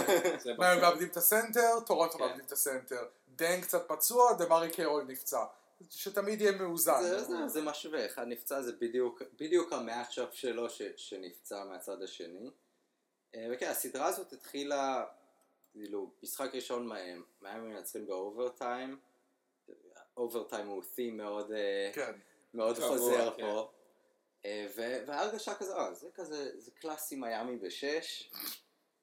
[0.58, 0.80] מה, הם.
[0.80, 2.24] מאבדים את הסנטר, טורונטו כן.
[2.24, 3.04] מאבדים את הסנטר.
[3.28, 5.44] דן קצת פצוע, דמרי קרול נפצע.
[5.90, 7.02] שתמיד יהיה מאוזן.
[7.02, 12.50] זה, זה, זה משווה, אחד נפצע זה בדיוק, בדיוק המאצ'אפ שלו ש, שנפצע מהצד השני.
[13.34, 15.04] אה, וכן, הסדרה הזאת התחילה,
[15.72, 18.98] כאילו, משחק ראשון מהם, מהם מנצחים באוברטיים.
[20.16, 22.12] אוברטיים הוא theme מאוד, אה, כן.
[22.54, 23.42] מאוד חוזר כן.
[23.42, 23.70] פה.
[24.44, 28.30] אה, ו- וההרגשה כזה, אה, זה כזה, זה קלאסי מיאמי בשש,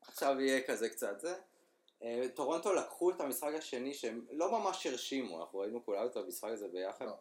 [0.01, 1.35] עכשיו יהיה כזה קצת זה.
[2.03, 6.49] אה, טורונטו לקחו את המשחק השני שהם לא ממש הרשימו, אנחנו ראינו כולנו את המשחק
[6.51, 7.05] הזה ביחד.
[7.05, 7.13] לא.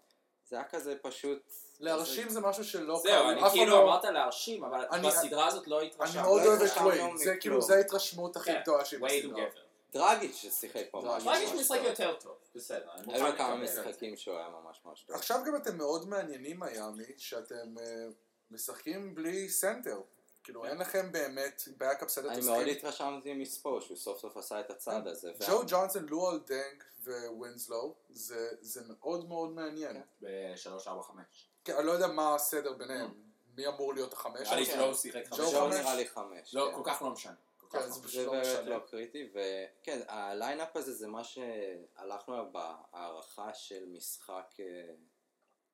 [0.49, 1.53] זה היה כזה פשוט...
[1.81, 5.81] להרשים זה משהו שלא זהו, אני כאילו לא- אמרת להרשים, אבל אני- בסדרה הזאת לא
[5.81, 6.23] אני התרשמת.
[6.23, 7.17] מאוד לא אוהב את וייד.
[7.17, 7.37] זה.
[7.41, 9.62] כאילו, זה ההתרשמות הכי כן, גדולה שלי וייד הוא בסדרה.
[9.93, 11.27] דרגיץ' ששיחק פה דרגיץ'.
[11.27, 11.87] ממש ממש משחק טוב.
[11.87, 12.91] יותר טוב, בסדר.
[13.07, 13.57] היו כמה.
[13.57, 15.17] משחקים שהוא היה ממש ממש טוב.
[15.17, 18.07] עכשיו גם אתם מאוד מעניינים מיאמי, שאתם אה,
[18.51, 20.01] משחקים בלי סנטר.
[20.45, 24.71] כאילו אין לכם באמת backup סנטר אני מאוד התרשמתי מספו, שהוא סוף סוף עשה את
[24.71, 25.33] הצעד הזה.
[25.47, 26.85] ג'ו ג'ונסון, לואל דנג
[27.31, 29.93] וינסלו, זה זה מאוד מאוד מעניין.
[30.21, 30.27] כן.
[30.27, 31.25] ב-3, 4, 5.
[31.65, 33.11] כן, אני לא יודע מה הסדר ביניהם.
[33.57, 34.41] מי אמור להיות החמש?
[34.41, 34.79] נראה לי כן.
[34.79, 35.53] ג'ו שיחק ג'ו חמש.
[35.53, 35.75] ג'ו חמש?
[35.75, 36.55] נראה לי חמש.
[36.55, 36.77] לא, כן.
[36.77, 37.35] כל כך לא משנה.
[37.73, 38.09] כל כך כן, לא זה משנה.
[38.09, 38.69] פשוט זה לא באמת משנה.
[38.75, 44.95] לא קריטי, וכן, ה lineup הזה זה מה שהלכנו עליו בהארכה של משחק, אה,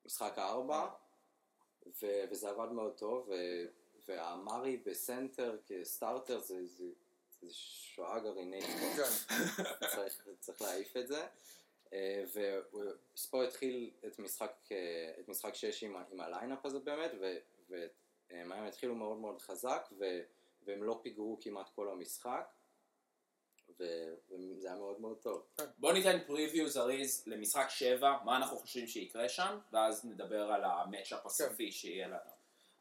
[0.07, 0.89] משחק הארבע,
[2.03, 3.67] ו- וזה עבד מאוד טוב, ו-
[4.09, 6.85] ואמארה בסנטר כ starter זה, זה,
[7.41, 8.65] זה שואה גרעינית,
[8.97, 9.03] כן.
[9.95, 11.27] צריך, צריך להעיף את זה.
[11.93, 12.25] אה,
[13.15, 14.77] וספו התחיל את משחק, אה,
[15.21, 17.11] את משחק 6 עם, עם ה lineup הזה באמת,
[17.69, 20.21] והם התחילו מאוד מאוד חזק, ו,
[20.69, 22.49] והם לא פיגרו כמעט כל המשחק.
[23.81, 23.87] וזה
[24.69, 25.43] היה מאוד מאוד טוב.
[25.79, 31.27] בוא ניתן פריוויו זריז למשחק 7, מה אנחנו חושבים שיקרה שם, ואז נדבר על המצ'אפ
[31.27, 32.31] הסופי שיהיה לנו.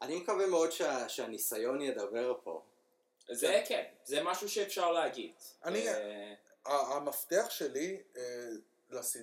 [0.02, 2.62] אני מקווה מאוד שה- שהניסיון ידבר פה.
[3.32, 5.32] זה כן, זה משהו שאפשר להגיד.
[5.64, 6.34] אני- אה,
[6.66, 8.48] המפתח שלי אה,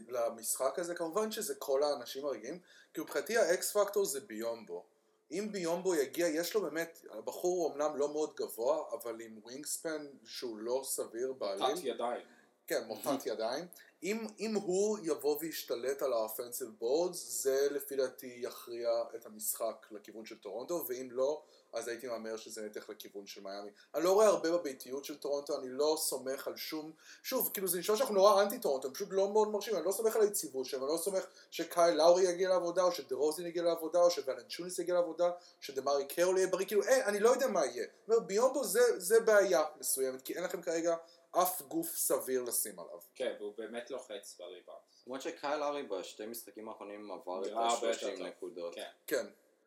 [0.07, 2.59] למשחק הזה, כמובן שזה כל האנשים הרגילים,
[2.93, 4.85] כי מבחינתי האקס פקטור זה ביומבו.
[5.31, 10.07] אם ביומבו יגיע, יש לו באמת, הבחור הוא אמנם לא מאוד גבוה, אבל עם ווינגספן
[10.25, 11.77] שהוא לא סביר בעליל.
[11.83, 12.21] ידיים.
[12.67, 13.65] כן, מוטת ידיים.
[14.03, 19.87] אם, אם הוא יבוא וישתלט על ה offensive boards, זה לפי דעתי יכריע את המשחק
[19.91, 21.43] לכיוון של טורונטו, ואם לא,
[21.75, 23.69] אז הייתי מהמר שזה נתך לכיוון של מיאמי.
[23.95, 26.91] אני לא רואה הרבה בביתיות של טורונטו, אני לא סומך על שום...
[27.23, 29.91] שוב, כאילו זה נשמע שאנחנו נורא אנטי טורונטו, הם פשוט לא מאוד מרשים, אני לא
[29.91, 33.99] סומך על היציבות שלהם, אני לא סומך שקייל לאורי יגיע לעבודה, או שדרוזין יגיע לעבודה,
[33.99, 37.87] או שוולנצ'וניס יגיע לעבודה, שדמארה קרול יהיה בריא, כאילו אין, אני לא יודע מה יהיה.
[38.01, 40.95] זאת אומרת, ביומבו זה, זה בעיה מסוימת, כי אין לכם כרגע
[41.31, 42.99] אף גוף סביר לשים עליו.
[43.15, 44.79] כן, והוא באמת לוחץ בריבאונד.
[45.07, 48.27] למרות שקייל לאורי בשתי משחקים האחרונים עבר את נראה הרבה יותר ה-30 טוב.
[48.27, 48.75] נקודות.
[48.75, 48.89] כן.
[49.07, 49.25] כן.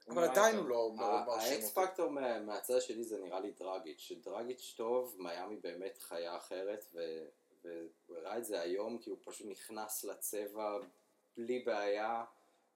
[0.08, 0.56] אבל עדיין.
[0.56, 1.88] הוא לא מאוד מרשים ה X אותי.
[1.88, 6.84] פקטור מה- מהצד שלי זה נראה לי דרגיץ', שדרגיץ' טוב, מיאמי באמת חיה אחרת,
[7.64, 10.78] והוא הראה את זה היום, כי הוא פשוט נכנס לצבע
[11.36, 12.24] בלי בעיה,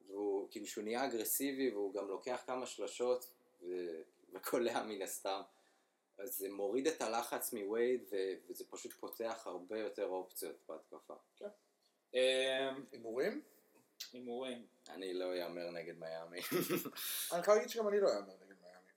[0.06, 3.30] והוא כאילו שהוא נהיה אגרסיבי, והוא גם לוקח כמה שלשות,
[4.32, 5.40] וקולע מן הסתם.
[6.18, 8.00] אז זה מוריד את הלחץ מווייד,
[8.48, 11.14] וזה פשוט פותח הרבה יותר אופציות בהתקפה.
[12.14, 13.42] אה, הימורים?
[14.12, 14.66] הימורים.
[14.88, 16.40] אני לא אאמר נגד מיאמי.
[17.32, 18.90] אני חייב להגיד שגם אני לא אאמר נגד מיאמי.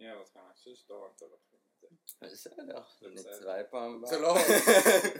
[0.00, 1.86] נראה אותך, אני חושב את זה.
[2.22, 2.80] בסדר.
[3.02, 4.10] נתראה פעם הבאה.
[4.10, 4.36] זה לא...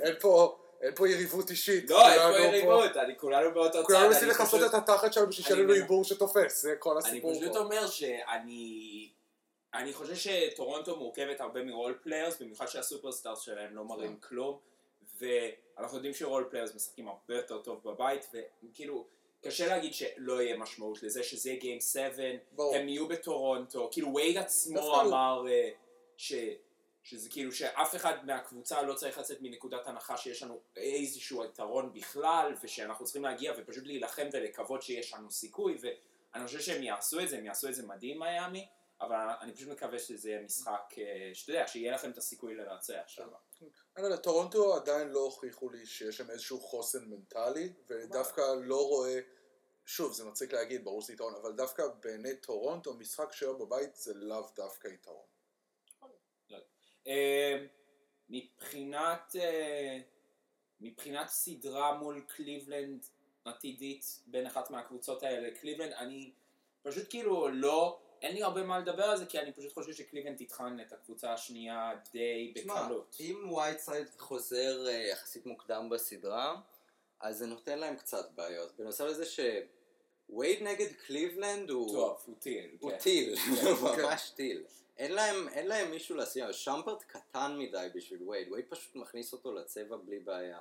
[0.06, 0.58] אין פה...
[0.80, 1.90] אין פה יריבות אישית.
[1.90, 3.86] לא, אין כולנו פה יריבות, אני כולנו באותו צד.
[3.86, 6.76] כולנו אני מנסים לכסות פשוט- את התחת שלנו בשביל אני שיהיה לנו עיבור שתופס, זה
[6.78, 7.58] כל אני הסיפור פשוט פה.
[7.58, 9.12] אומר שאני...
[9.74, 14.20] אני חושב שטורונטו מורכבת הרבה מ role players, במיוחד שה superstars שלהם לא מראים נכון.
[14.20, 14.58] כלום,
[15.18, 18.30] ואנחנו יודעים ש role players משחקים הרבה יותר טוב בבית,
[18.64, 19.06] וכאילו,
[19.42, 22.22] קשה להגיד שלא יהיה משמעות לזה שזה game 7,
[22.52, 22.76] ברור.
[22.76, 25.70] הם יהיו בטורונטו, כאילו וייד עצמו אמר אה,
[26.16, 26.32] ש...
[27.02, 32.54] שזה כאילו שאף אחד מהקבוצה לא צריך לצאת מנקודת הנחה שיש לנו איזשהו יתרון בכלל
[32.62, 37.38] ושאנחנו צריכים להגיע ופשוט להילחם ולקוות שיש לנו סיכוי ואני חושב שהם יעשו את זה,
[37.38, 38.66] הם יעשו את זה מדהים מיאמי
[39.00, 43.02] אבל אני פשוט מקווה שזה יהיה משחק, אה, שאתה יודע, שיהיה לכם את הסיכוי לנצח
[43.06, 43.28] שם.
[43.62, 48.86] אני לא יודע, טורונטו עדיין לא הוכיחו לי שיש שם איזשהו חוסן מנטלי, ודווקא לא
[48.88, 49.20] רואה,
[49.86, 54.14] שוב, זה מצחיק להגיד, ברור שזה יתרון, אבל דווקא בעיני טורונטו, משחק שלו בבית זה
[54.14, 55.26] לאו דווקא יתרון.
[57.06, 57.66] אה,
[58.28, 59.98] מבחינת, אה,
[60.80, 63.06] מבחינת סדרה מול קליבלנד
[63.44, 66.32] עתידית בין אחת מהקבוצות האלה, קליבלנד, אני
[66.82, 70.36] פשוט כאילו לא, אין לי הרבה מה לדבר על זה, כי אני פשוט חושב שקליבלנד
[70.36, 73.16] תטחן את הקבוצה השנייה די תשמע, בקלות.
[73.20, 76.60] אם וייטסייד חוזר אה, יחסית מוקדם בסדרה,
[77.20, 78.76] אז זה נותן להם קצת בעיות.
[78.76, 81.92] בנוסף לזה שווייד נגד קליבלנד הוא...
[81.92, 82.98] טוב, הוא טיל, הוא כן.
[82.98, 83.34] טיל,
[83.80, 84.64] הוא ממש טיל.
[84.98, 89.52] אין להם, אין להם מישהו לשים, שאמפרט קטן מדי בשביל וייד, וייד פשוט מכניס אותו
[89.52, 90.58] לצבע בלי בעיה.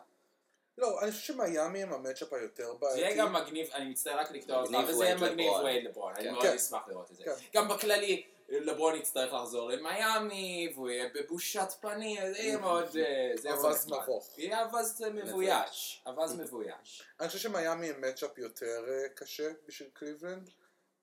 [0.80, 3.02] לא, אני חושב שמיאמי הם ה matchup היותר זה בעייתי.
[3.02, 5.52] יהיה גם מגניב, אני מצטער רק לקטוע אותך, מגניב אבל זה יהיה מגניב.
[5.52, 6.32] וייד לברון, אני כן.
[6.32, 6.54] מאוד כן.
[6.54, 7.24] אשמח לראות את זה.
[7.24, 7.32] כן.
[7.54, 13.54] גם בכללי, לברון יצטרך לחזור למיאמי, והוא יהיה בבושת פנים, זה יהיה מאוד, אה, זה
[13.54, 14.04] אבז נחמד.
[14.04, 14.40] מבוך.
[14.40, 17.04] יהיה אבז מבויש, אבז מבויש.
[17.20, 20.50] אני חושב שמיאמי הם מצ'אפ יותר אה, קשה בשביל קליבלנד,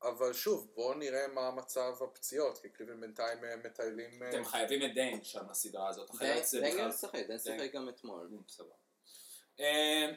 [0.03, 4.22] אבל שוב, בואו נראה מה מצב הפציעות, כי קליבלנד בינתיים אה, מטיילים...
[4.22, 6.89] אה, אתם חייבים את דיין שם בסדרה הזאת, אחרת זה דיין.
[6.89, 7.39] משחק, דיין.
[7.39, 8.29] שיחק גם אתמול.
[8.49, 8.86] סבבה.
[9.61, 10.12] אה,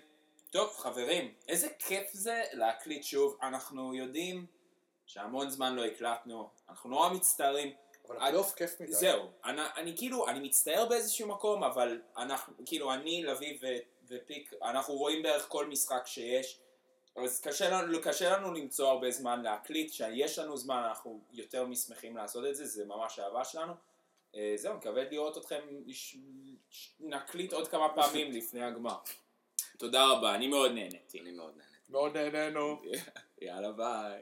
[0.50, 3.38] טוב, חברים, איזה כיף זה להקליט שוב.
[3.42, 4.46] אנחנו יודעים
[5.06, 7.74] שהמון זמן לא הקלטנו, אנחנו נורא מצטערים.
[8.08, 8.94] אבל הפלייאוף כיף מדי.
[8.94, 13.66] זהו, אני, אני כאילו, אני מצטער באיזשהו מקום, אבל אנחנו, כאילו, אני, לביא ו,
[14.08, 16.60] ופיק, אנחנו רואים בערך כל משחק שיש,
[17.16, 22.18] אז קשה לנו, קשה לנו למצוא הרבה זמן להקליט, כשיש לנו זמן אנחנו יותר משמחים
[22.18, 23.74] לעשות את זה, זה ממש אהבה שלנו.
[24.36, 25.60] אה, זהו, מקווה לראות אתכם,
[27.00, 28.98] נקליט עוד כמה פעמים לפני הגמר.
[29.78, 31.20] תודה רבה, אני מאוד נהניתי.
[31.22, 31.70] אני מאוד נהנה.
[31.90, 32.82] מאוד נהנינו.
[33.42, 34.22] יאללה ביי.